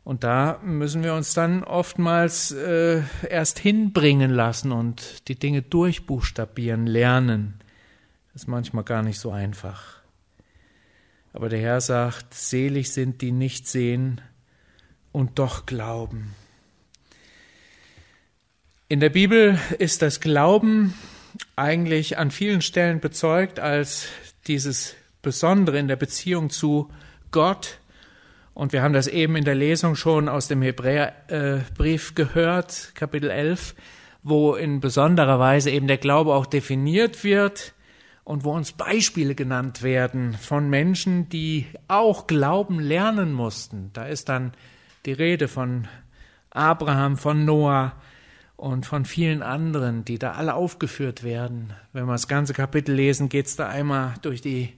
Und 0.04 0.24
da 0.24 0.60
müssen 0.64 1.04
wir 1.04 1.16
uns 1.16 1.34
dann 1.34 1.64
oftmals 1.64 2.52
äh, 2.52 3.02
erst 3.28 3.58
hinbringen 3.58 4.30
lassen 4.30 4.72
und 4.72 5.28
die 5.28 5.40
Dinge 5.40 5.64
durchbuchstabieren, 5.64 6.86
lernen. 6.86 7.56
Das 8.34 8.44
ist 8.44 8.48
manchmal 8.48 8.84
gar 8.84 9.02
nicht 9.02 9.20
so 9.20 9.32
einfach. 9.32 10.02
Aber 11.34 11.50
der 11.50 11.60
Herr 11.60 11.82
sagt, 11.82 12.34
selig 12.34 12.92
sind 12.92 13.22
die 13.22 13.32
nicht 13.32 13.68
sehen 13.68 14.22
und 15.18 15.40
doch 15.40 15.66
glauben. 15.66 16.36
In 18.88 19.00
der 19.00 19.10
Bibel 19.10 19.58
ist 19.80 20.04
das 20.04 20.20
Glauben 20.20 20.94
eigentlich 21.56 22.20
an 22.20 22.30
vielen 22.30 22.62
Stellen 22.62 23.00
bezeugt 23.00 23.60
als 23.60 24.10
dieses 24.46 24.94
Besondere 25.24 25.80
in 25.80 25.88
der 25.88 25.96
Beziehung 25.96 26.52
zu 26.52 26.92
Gott. 27.32 27.80
Und 28.54 28.74
wir 28.74 28.84
haben 28.84 28.94
das 28.94 29.08
eben 29.08 29.36
in 29.36 29.44
der 29.44 29.56
Lesung 29.56 29.96
schon 29.96 30.30
aus 30.30 30.50
dem 30.50 30.62
Hebräerbrief 30.62 32.14
gehört, 32.14 32.92
Kapitel 32.94 33.32
11, 33.32 33.74
wo 34.22 34.54
in 34.54 34.82
besonderer 34.82 35.40
Weise 35.40 35.72
eben 35.72 35.88
der 35.88 35.98
Glaube 35.98 36.36
auch 36.36 36.46
definiert 36.46 37.24
wird 37.24 37.74
und 38.24 38.44
wo 38.44 38.52
uns 38.52 38.72
Beispiele 38.72 39.34
genannt 39.34 39.82
werden 39.82 40.36
von 40.36 40.70
Menschen, 40.70 41.28
die 41.28 41.66
auch 41.88 42.28
Glauben 42.28 42.80
lernen 42.80 43.34
mussten. 43.34 43.90
Da 43.94 44.06
ist 44.06 44.30
dann 44.30 44.54
die 45.06 45.14
Rede 45.14 45.48
von 45.48 45.88
Abraham, 46.50 47.18
von 47.18 47.46
Noah, 47.46 47.94
und 48.58 48.88
von 48.88 49.06
vielen 49.06 49.44
anderen, 49.44 50.04
die 50.04 50.18
da 50.18 50.32
alle 50.34 50.56
aufgeführt 50.56 51.24
werden. 51.24 51.74
Wenn 51.94 52.06
wir 52.06 52.14
das 52.14 52.28
ganze 52.28 52.54
Kapitel 52.54 52.94
lesen, 52.96 53.30
geht 53.30 53.46
es 53.46 53.56
da 53.56 53.70
einmal 53.70 54.16
durch 54.24 54.42
die 54.42 54.74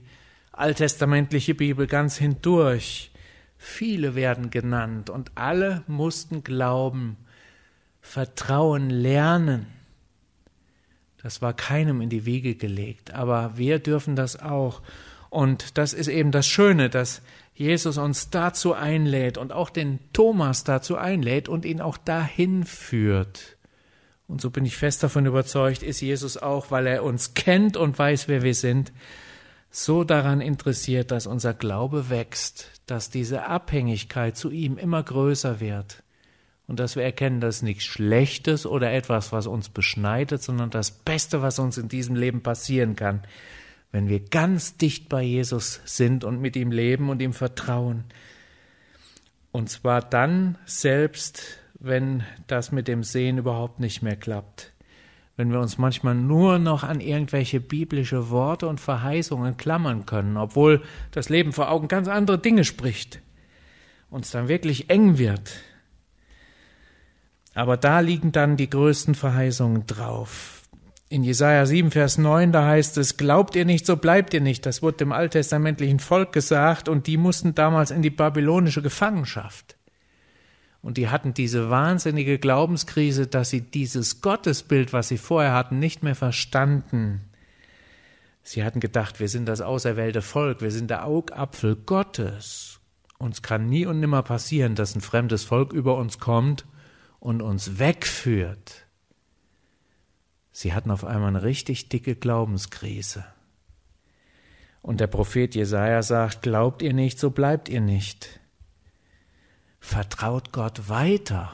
alttestamentliche 0.52 1.54
Bibel 1.54 1.86
ganz 1.86 2.18
hindurch. 2.18 3.10
Viele 3.56 4.14
werden 4.14 4.50
genannt 4.50 5.08
und 5.08 5.32
alle 5.34 5.82
mussten 5.86 6.44
glauben, 6.44 7.16
Vertrauen 8.02 8.90
lernen. 8.90 9.66
Das 11.22 11.42
war 11.42 11.54
keinem 11.54 12.00
in 12.00 12.10
die 12.10 12.26
Wiege 12.26 12.54
gelegt, 12.54 13.12
aber 13.12 13.56
wir 13.56 13.78
dürfen 13.78 14.14
das 14.14 14.40
auch. 14.40 14.82
Und 15.30 15.78
das 15.78 15.92
ist 15.92 16.08
eben 16.08 16.32
das 16.32 16.46
Schöne, 16.46 16.90
dass 16.90 17.22
Jesus 17.54 17.98
uns 17.98 18.30
dazu 18.30 18.74
einlädt 18.74 19.38
und 19.38 19.52
auch 19.52 19.70
den 19.70 19.98
Thomas 20.12 20.64
dazu 20.64 20.96
einlädt 20.96 21.48
und 21.48 21.64
ihn 21.64 21.80
auch 21.80 21.98
dahin 21.98 22.64
führt. 22.64 23.56
Und 24.26 24.40
so 24.40 24.50
bin 24.50 24.64
ich 24.64 24.76
fest 24.76 25.02
davon 25.02 25.26
überzeugt, 25.26 25.82
ist 25.82 26.00
Jesus 26.00 26.36
auch, 26.36 26.70
weil 26.70 26.86
er 26.86 27.02
uns 27.02 27.34
kennt 27.34 27.76
und 27.76 27.98
weiß, 27.98 28.28
wer 28.28 28.42
wir 28.42 28.54
sind, 28.54 28.92
so 29.70 30.04
daran 30.04 30.40
interessiert, 30.40 31.10
dass 31.10 31.26
unser 31.26 31.54
Glaube 31.54 32.10
wächst, 32.10 32.80
dass 32.86 33.10
diese 33.10 33.46
Abhängigkeit 33.46 34.36
zu 34.36 34.50
ihm 34.50 34.78
immer 34.78 35.02
größer 35.02 35.60
wird 35.60 36.02
und 36.66 36.78
dass 36.78 36.96
wir 36.96 37.02
erkennen, 37.02 37.40
dass 37.40 37.62
nichts 37.62 37.84
Schlechtes 37.84 38.66
oder 38.66 38.92
etwas, 38.92 39.32
was 39.32 39.48
uns 39.48 39.68
beschneidet, 39.68 40.42
sondern 40.42 40.70
das 40.70 40.92
Beste, 40.92 41.42
was 41.42 41.58
uns 41.58 41.78
in 41.78 41.88
diesem 41.88 42.14
Leben 42.14 42.42
passieren 42.42 42.94
kann, 42.94 43.22
wenn 43.92 44.08
wir 44.08 44.20
ganz 44.20 44.76
dicht 44.76 45.08
bei 45.08 45.22
Jesus 45.22 45.80
sind 45.84 46.24
und 46.24 46.40
mit 46.40 46.56
ihm 46.56 46.70
leben 46.70 47.10
und 47.10 47.20
ihm 47.20 47.32
vertrauen. 47.32 48.04
Und 49.52 49.68
zwar 49.68 50.00
dann 50.00 50.58
selbst, 50.64 51.42
wenn 51.80 52.22
das 52.46 52.70
mit 52.70 52.86
dem 52.86 53.02
Sehen 53.02 53.38
überhaupt 53.38 53.80
nicht 53.80 54.02
mehr 54.02 54.16
klappt. 54.16 54.72
Wenn 55.36 55.50
wir 55.50 55.60
uns 55.60 55.78
manchmal 55.78 56.14
nur 56.14 56.58
noch 56.58 56.84
an 56.84 57.00
irgendwelche 57.00 57.60
biblische 57.60 58.30
Worte 58.30 58.68
und 58.68 58.78
Verheißungen 58.78 59.56
klammern 59.56 60.06
können, 60.06 60.36
obwohl 60.36 60.82
das 61.12 61.28
Leben 61.28 61.52
vor 61.52 61.70
Augen 61.70 61.88
ganz 61.88 62.08
andere 62.08 62.38
Dinge 62.38 62.64
spricht, 62.64 63.20
uns 64.10 64.30
dann 64.30 64.48
wirklich 64.48 64.90
eng 64.90 65.18
wird. 65.18 65.50
Aber 67.54 67.76
da 67.76 68.00
liegen 68.00 68.32
dann 68.32 68.56
die 68.56 68.70
größten 68.70 69.14
Verheißungen 69.14 69.86
drauf. 69.86 70.59
In 71.12 71.24
Jesaja 71.24 71.66
7, 71.66 71.90
Vers 71.90 72.18
9, 72.18 72.52
da 72.52 72.66
heißt 72.68 72.96
es, 72.96 73.16
glaubt 73.16 73.56
ihr 73.56 73.64
nicht, 73.64 73.84
so 73.84 73.96
bleibt 73.96 74.32
ihr 74.32 74.40
nicht. 74.40 74.64
Das 74.64 74.80
wurde 74.80 74.98
dem 74.98 75.10
alttestamentlichen 75.10 75.98
Volk 75.98 76.32
gesagt 76.32 76.88
und 76.88 77.08
die 77.08 77.16
mussten 77.16 77.52
damals 77.56 77.90
in 77.90 78.00
die 78.00 78.10
babylonische 78.10 78.80
Gefangenschaft. 78.80 79.76
Und 80.82 80.98
die 80.98 81.08
hatten 81.08 81.34
diese 81.34 81.68
wahnsinnige 81.68 82.38
Glaubenskrise, 82.38 83.26
dass 83.26 83.50
sie 83.50 83.60
dieses 83.60 84.20
Gottesbild, 84.20 84.92
was 84.92 85.08
sie 85.08 85.18
vorher 85.18 85.52
hatten, 85.52 85.80
nicht 85.80 86.04
mehr 86.04 86.14
verstanden. 86.14 87.22
Sie 88.44 88.62
hatten 88.62 88.78
gedacht, 88.78 89.18
wir 89.18 89.28
sind 89.28 89.46
das 89.46 89.62
auserwählte 89.62 90.22
Volk, 90.22 90.62
wir 90.62 90.70
sind 90.70 90.90
der 90.90 91.04
Augapfel 91.06 91.74
Gottes. 91.74 92.78
Uns 93.18 93.42
kann 93.42 93.66
nie 93.66 93.84
und 93.84 93.98
nimmer 93.98 94.22
passieren, 94.22 94.76
dass 94.76 94.94
ein 94.94 95.00
fremdes 95.00 95.42
Volk 95.42 95.72
über 95.72 95.96
uns 95.96 96.20
kommt 96.20 96.66
und 97.18 97.42
uns 97.42 97.80
wegführt. 97.80 98.86
Sie 100.60 100.74
hatten 100.74 100.90
auf 100.90 101.06
einmal 101.06 101.28
eine 101.28 101.42
richtig 101.42 101.88
dicke 101.88 102.14
Glaubenskrise. 102.14 103.24
Und 104.82 105.00
der 105.00 105.06
Prophet 105.06 105.54
Jesaja 105.54 106.02
sagt: 106.02 106.42
Glaubt 106.42 106.82
ihr 106.82 106.92
nicht, 106.92 107.18
so 107.18 107.30
bleibt 107.30 107.70
ihr 107.70 107.80
nicht. 107.80 108.40
Vertraut 109.78 110.52
Gott 110.52 110.90
weiter, 110.90 111.50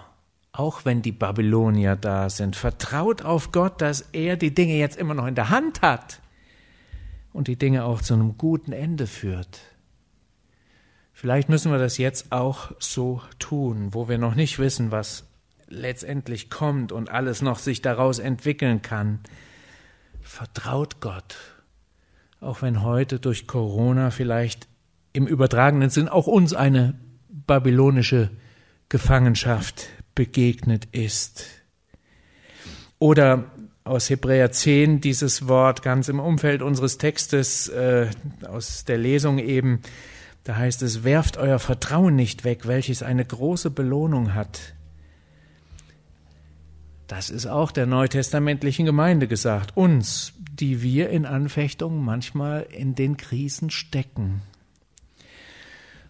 auch 0.51 0.85
wenn 0.85 1.03
die 1.03 1.13
Babylonier 1.13 1.95
da 1.95 2.29
sind. 2.29 2.57
Vertraut 2.57 3.23
auf 3.23 3.53
Gott, 3.53 3.81
dass 3.81 4.01
er 4.11 4.37
die 4.37 4.53
Dinge 4.53 4.75
jetzt 4.75 4.97
immer 4.97 5.15
noch 5.15 5.29
in 5.29 5.37
der 5.37 5.51
Hand 5.51 5.83
hat 5.83 6.21
und 7.33 7.47
die 7.47 7.57
Dinge 7.57 7.85
auch 7.85 8.03
zu 8.03 8.15
einem 8.15 8.37
guten 8.37 8.73
Ende 8.73 9.07
führt. 9.07 9.61
Vielleicht 11.13 11.49
müssen 11.49 11.71
wir 11.71 11.79
das 11.79 11.97
jetzt 11.97 12.33
auch 12.33 12.73
so 12.81 13.23
tun, 13.39 13.95
wo 13.95 14.09
wir 14.09 14.19
noch 14.19 14.35
nicht 14.35 14.59
wissen, 14.59 14.91
was 14.91 15.29
letztendlich 15.69 16.51
kommt 16.51 16.93
und 16.93 17.11
alles 17.11 17.43
noch 17.43 17.59
sich 17.59 17.83
daraus 17.83 18.19
entwickeln 18.19 18.83
kann. 18.83 19.21
Vertraut 20.23 21.01
Gott, 21.01 21.37
auch 22.41 22.63
wenn 22.63 22.83
heute 22.83 23.19
durch 23.19 23.47
Corona 23.47 24.11
vielleicht 24.11 24.69
im 25.13 25.27
übertragenen 25.27 25.91
Sinn 25.91 26.09
auch 26.09 26.27
uns 26.27 26.53
eine 26.53 26.95
babylonische 27.29 28.31
Gefangenschaft 28.89 29.89
begegnet 30.15 30.87
ist. 30.93 31.47
Oder 32.99 33.45
aus 33.85 34.11
Hebräer 34.11 34.51
10 34.51 35.01
dieses 35.01 35.49
Wort 35.49 35.83
ganz 35.83 36.09
im 36.09 36.19
Umfeld 36.19 36.61
unseres 36.61 36.99
Textes, 36.99 37.69
äh, 37.69 38.09
aus 38.49 38.85
der 38.85 38.99
Lesung 38.99 39.39
eben, 39.39 39.81
da 40.45 40.57
heißt 40.57 40.83
es, 40.83 41.05
werft 41.05 41.37
euer 41.37 41.59
Vertrauen 41.59 42.17
nicht 42.17 42.45
weg, 42.45 42.67
welches 42.67 43.03
eine 43.03 43.25
große 43.25 43.71
Belohnung 43.71 44.35
hat. 44.35 44.76
Das 47.07 47.31
ist 47.31 47.47
auch 47.47 47.71
der 47.71 47.87
neutestamentlichen 47.87 48.85
Gemeinde 48.85 49.29
gesagt, 49.29 49.77
uns, 49.77 50.33
die 50.53 50.83
wir 50.83 51.11
in 51.11 51.25
Anfechtungen 51.25 52.05
manchmal 52.05 52.67
in 52.71 52.95
den 52.95 53.17
Krisen 53.17 53.71
stecken. 53.71 54.43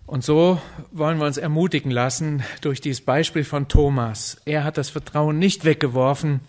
Und 0.07 0.25
so 0.25 0.61
wollen 0.93 1.19
wir 1.19 1.27
uns 1.27 1.37
ermutigen 1.37 1.91
lassen 1.91 2.43
durch 2.61 2.81
dieses 2.81 3.01
Beispiel 3.01 3.45
von 3.45 3.69
Thomas. 3.69 4.41
Er 4.45 4.65
hat 4.65 4.79
das 4.79 4.89
Vertrauen 4.89 5.39
nicht 5.39 5.65
weggeworfen, 5.65 6.41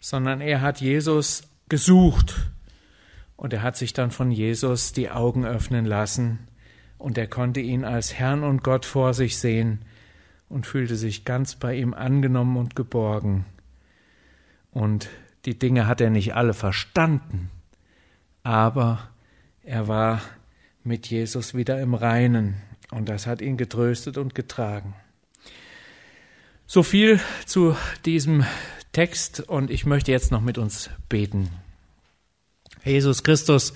sondern 0.00 0.40
er 0.40 0.60
hat 0.60 0.80
Jesus 0.80 1.44
gesucht. 1.68 2.34
Und 3.36 3.52
er 3.52 3.62
hat 3.62 3.76
sich 3.76 3.92
dann 3.92 4.10
von 4.10 4.30
Jesus 4.30 4.92
die 4.92 5.10
Augen 5.10 5.46
öffnen 5.46 5.86
lassen 5.86 6.40
und 6.98 7.18
er 7.18 7.26
konnte 7.26 7.60
ihn 7.60 7.84
als 7.84 8.14
Herrn 8.14 8.44
und 8.44 8.62
Gott 8.62 8.84
vor 8.84 9.12
sich 9.12 9.38
sehen 9.38 9.80
und 10.48 10.66
fühlte 10.66 10.96
sich 10.96 11.24
ganz 11.24 11.56
bei 11.56 11.74
ihm 11.74 11.94
angenommen 11.94 12.56
und 12.56 12.76
geborgen. 12.76 13.44
Und 14.74 15.08
die 15.44 15.58
Dinge 15.58 15.86
hat 15.86 16.00
er 16.00 16.10
nicht 16.10 16.34
alle 16.34 16.52
verstanden, 16.52 17.48
aber 18.42 19.08
er 19.62 19.88
war 19.88 20.20
mit 20.82 21.06
Jesus 21.06 21.54
wieder 21.54 21.80
im 21.80 21.94
Reinen 21.94 22.56
und 22.90 23.08
das 23.08 23.26
hat 23.26 23.40
ihn 23.40 23.56
getröstet 23.56 24.18
und 24.18 24.34
getragen. 24.34 24.94
So 26.66 26.82
viel 26.82 27.20
zu 27.46 27.76
diesem 28.04 28.44
Text 28.92 29.40
und 29.40 29.70
ich 29.70 29.86
möchte 29.86 30.10
jetzt 30.10 30.32
noch 30.32 30.40
mit 30.40 30.58
uns 30.58 30.90
beten. 31.08 31.50
Jesus 32.84 33.22
Christus, 33.22 33.74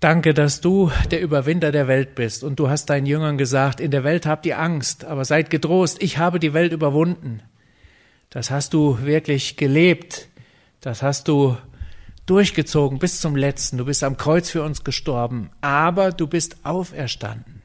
danke, 0.00 0.34
dass 0.34 0.60
du 0.60 0.90
der 1.12 1.20
Überwinder 1.20 1.70
der 1.70 1.86
Welt 1.86 2.16
bist 2.16 2.42
und 2.42 2.58
du 2.58 2.68
hast 2.68 2.86
deinen 2.86 3.06
Jüngern 3.06 3.38
gesagt, 3.38 3.78
in 3.78 3.92
der 3.92 4.04
Welt 4.04 4.26
habt 4.26 4.46
ihr 4.46 4.58
Angst, 4.58 5.04
aber 5.04 5.24
seid 5.24 5.48
getrost, 5.48 6.02
ich 6.02 6.18
habe 6.18 6.40
die 6.40 6.54
Welt 6.54 6.72
überwunden. 6.72 7.40
Das 8.32 8.50
hast 8.50 8.72
du 8.72 9.02
wirklich 9.02 9.58
gelebt, 9.58 10.28
das 10.80 11.02
hast 11.02 11.28
du 11.28 11.54
durchgezogen 12.24 12.98
bis 12.98 13.20
zum 13.20 13.36
letzten, 13.36 13.76
du 13.76 13.84
bist 13.84 14.02
am 14.02 14.16
Kreuz 14.16 14.48
für 14.48 14.62
uns 14.62 14.84
gestorben, 14.84 15.50
aber 15.60 16.12
du 16.12 16.26
bist 16.26 16.64
auferstanden. 16.64 17.60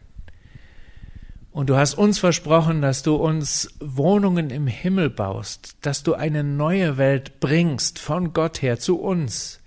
Und 1.51 1.69
du 1.69 1.77
hast 1.77 1.93
uns 1.93 2.19
versprochen, 2.19 2.81
dass 2.81 3.01
du 3.01 3.15
uns 3.15 3.75
Wohnungen 3.79 4.49
im 4.49 4.67
Himmel 4.67 5.09
baust, 5.09 5.77
dass 5.83 6.03
du 6.03 6.15
eine 6.15 6.43
neue 6.43 6.97
Welt 6.97 7.39
bringst 7.39 7.97
von 7.97 8.33
Gott 8.33 8.61
her 8.61 8.77
zu 8.77 8.99
uns 8.99 9.61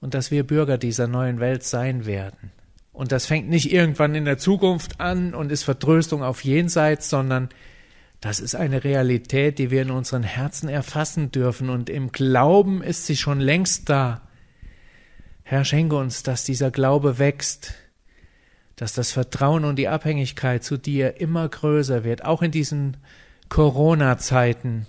und 0.00 0.12
dass 0.12 0.32
wir 0.32 0.44
Bürger 0.44 0.76
dieser 0.76 1.06
neuen 1.06 1.38
Welt 1.38 1.62
sein 1.62 2.04
werden. 2.04 2.50
Und 2.92 3.12
das 3.12 3.26
fängt 3.26 3.48
nicht 3.48 3.70
irgendwann 3.70 4.16
in 4.16 4.24
der 4.24 4.38
Zukunft 4.38 5.00
an 5.00 5.34
und 5.34 5.52
ist 5.52 5.62
Vertröstung 5.62 6.24
auf 6.24 6.42
jenseits, 6.42 7.08
sondern 7.08 7.48
das 8.20 8.40
ist 8.40 8.54
eine 8.54 8.82
Realität, 8.84 9.58
die 9.58 9.70
wir 9.70 9.82
in 9.82 9.90
unseren 9.90 10.22
Herzen 10.22 10.68
erfassen 10.68 11.30
dürfen 11.30 11.70
und 11.70 11.90
im 11.90 12.12
Glauben 12.12 12.82
ist 12.82 13.06
sie 13.06 13.16
schon 13.16 13.40
längst 13.40 13.88
da. 13.88 14.22
Herr, 15.42 15.64
schenke 15.64 15.96
uns, 15.96 16.22
dass 16.22 16.44
dieser 16.44 16.70
Glaube 16.70 17.18
wächst, 17.18 17.74
dass 18.74 18.94
das 18.94 19.12
Vertrauen 19.12 19.64
und 19.64 19.76
die 19.76 19.88
Abhängigkeit 19.88 20.64
zu 20.64 20.76
dir 20.76 21.20
immer 21.20 21.48
größer 21.48 22.04
wird, 22.04 22.24
auch 22.24 22.42
in 22.42 22.50
diesen 22.50 22.96
Corona-Zeiten. 23.48 24.86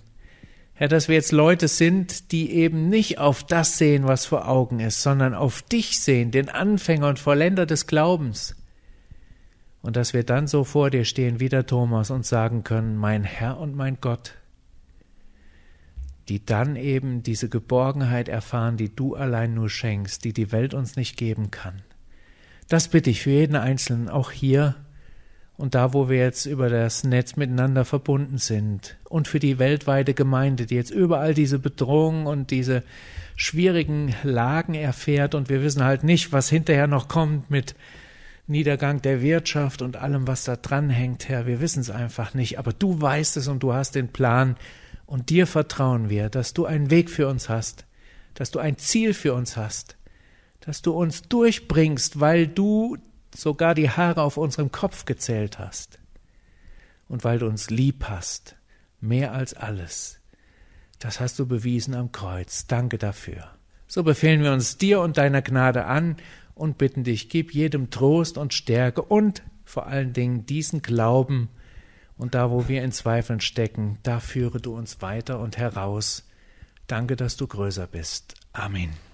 Herr, 0.74 0.88
dass 0.88 1.08
wir 1.08 1.16
jetzt 1.16 1.32
Leute 1.32 1.68
sind, 1.68 2.32
die 2.32 2.52
eben 2.52 2.90
nicht 2.90 3.18
auf 3.18 3.44
das 3.44 3.78
sehen, 3.78 4.08
was 4.08 4.26
vor 4.26 4.48
Augen 4.48 4.80
ist, 4.80 5.02
sondern 5.02 5.34
auf 5.34 5.62
dich 5.62 6.00
sehen, 6.00 6.32
den 6.32 6.50
Anfänger 6.50 7.08
und 7.08 7.20
Vollender 7.20 7.66
des 7.66 7.88
Glaubens. 7.88 8.56
Und 9.82 9.96
dass 9.96 10.14
wir 10.14 10.24
dann 10.24 10.48
so 10.48 10.64
vor 10.64 10.90
dir 10.90 11.06
stehen 11.06 11.40
wie 11.40 11.50
der 11.50 11.66
Thomas 11.66 12.12
und 12.12 12.26
sagen 12.26 12.64
können, 12.64 12.98
mein 12.98 13.24
Herr 13.24 13.60
und 13.60 13.76
mein 13.76 14.00
Gott, 14.02 14.34
die 16.30 16.46
dann 16.46 16.76
eben 16.76 17.24
diese 17.24 17.48
Geborgenheit 17.48 18.28
erfahren, 18.28 18.78
die 18.78 18.94
du 18.94 19.16
allein 19.16 19.54
nur 19.54 19.70
schenkst, 19.70 20.26
die 20.26 20.34
die 20.34 20.52
Welt 20.52 20.74
uns 20.74 20.96
nicht 20.96 21.16
geben 21.16 21.52
kann. 21.52 21.82
Das 22.68 22.90
bitte 22.90 23.10
ich 23.10 23.22
für 23.22 23.30
jeden 23.30 23.56
Einzelnen, 23.56 24.10
auch 24.10 24.32
hier 24.32 24.76
und 25.56 25.74
da, 25.74 25.94
wo 25.94 26.10
wir 26.10 26.18
jetzt 26.18 26.46
über 26.46 26.70
das 26.70 27.04
Netz 27.04 27.36
miteinander 27.36 27.86
verbunden 27.86 28.38
sind 28.38 28.98
und 29.06 29.28
für 29.28 29.40
die 29.40 29.58
weltweite 29.58 30.14
Gemeinde, 30.14 30.66
die 30.66 30.76
jetzt 30.76 30.92
überall 30.92 31.34
diese 31.34 31.60
Bedrohungen 31.60 32.28
und 32.28 32.52
diese 32.52 32.84
schwierigen 33.36 34.14
Lagen 34.24 34.76
erfährt 34.76 35.34
und 35.34 35.50
wir 35.50 35.64
wissen 35.64 35.84
halt 35.84 36.04
nicht, 36.04 36.32
was 36.32 36.50
hinterher 36.50 36.88
noch 36.88 37.08
kommt 37.08 37.50
mit 37.50 37.76
Niedergang 38.48 39.02
der 39.02 39.22
Wirtschaft 39.22 39.82
und 39.82 39.98
allem, 39.98 40.28
was 40.28 40.46
da 40.46 40.56
dranhängt, 40.56 41.28
Herr. 41.28 41.46
Wir 41.46 41.62
wissen 41.62 41.82
es 41.82 41.90
einfach 41.90 42.34
nicht, 42.34 42.58
aber 42.60 42.74
du 42.74 43.00
weißt 43.00 43.38
es 43.38 43.48
und 43.48 43.62
du 43.62 43.74
hast 43.74 43.96
den 43.96 44.08
Plan 44.08 44.56
und 45.06 45.30
dir 45.30 45.48
vertrauen 45.48 46.10
wir, 46.10 46.30
dass 46.30 46.54
du 46.54 46.66
einen 46.66 46.90
Weg 46.90 47.10
für 47.10 47.28
uns 47.28 47.50
hast, 47.50 47.86
dass 48.34 48.52
du 48.52 48.60
ein 48.60 48.78
Ziel 48.78 49.14
für 49.14 49.34
uns 49.34 49.58
hast 49.58 49.98
dass 50.68 50.82
du 50.82 50.92
uns 50.92 51.22
durchbringst, 51.24 52.20
weil 52.20 52.46
du 52.46 52.98
sogar 53.34 53.74
die 53.74 53.90
Haare 53.90 54.22
auf 54.22 54.36
unserem 54.36 54.70
Kopf 54.70 55.06
gezählt 55.06 55.60
hast 55.60 55.98
und 57.08 57.24
weil 57.24 57.40
du 57.40 57.48
uns 57.48 57.70
lieb 57.70 58.04
hast, 58.10 58.58
mehr 59.00 59.32
als 59.32 59.54
alles. 59.54 60.20
Das 61.00 61.22
hast 61.22 61.40
du 61.40 61.46
bewiesen 61.46 61.94
am 61.94 62.12
Kreuz. 62.12 62.68
Danke 62.68 62.98
dafür. 62.98 63.50
So 63.88 64.04
befehlen 64.04 64.44
wir 64.44 64.52
uns 64.52 64.78
dir 64.78 65.00
und 65.00 65.18
deiner 65.18 65.42
Gnade 65.42 65.86
an 65.86 66.18
und 66.58 66.78
bitten 66.78 67.04
dich, 67.04 67.30
gib 67.30 67.54
jedem 67.54 67.90
Trost 67.90 68.38
und 68.38 68.54
Stärke 68.54 69.02
und 69.02 69.44
vor 69.64 69.88
allen 69.88 70.14
Dingen 70.14 70.46
diesen 70.46 70.82
Glauben, 70.82 71.50
und 72.18 72.34
da, 72.34 72.50
wo 72.50 72.68
wir 72.68 72.84
in 72.84 72.92
Zweifeln 72.92 73.40
stecken, 73.40 74.00
da 74.04 74.20
führe 74.20 74.60
du 74.60 74.76
uns 74.76 75.02
weiter 75.02 75.40
und 75.40 75.58
heraus. 75.58 76.28
Danke, 76.88 77.16
dass 77.16 77.38
du 77.38 77.48
größer 77.48 77.86
bist. 77.86 78.34
Amen. 78.54 79.07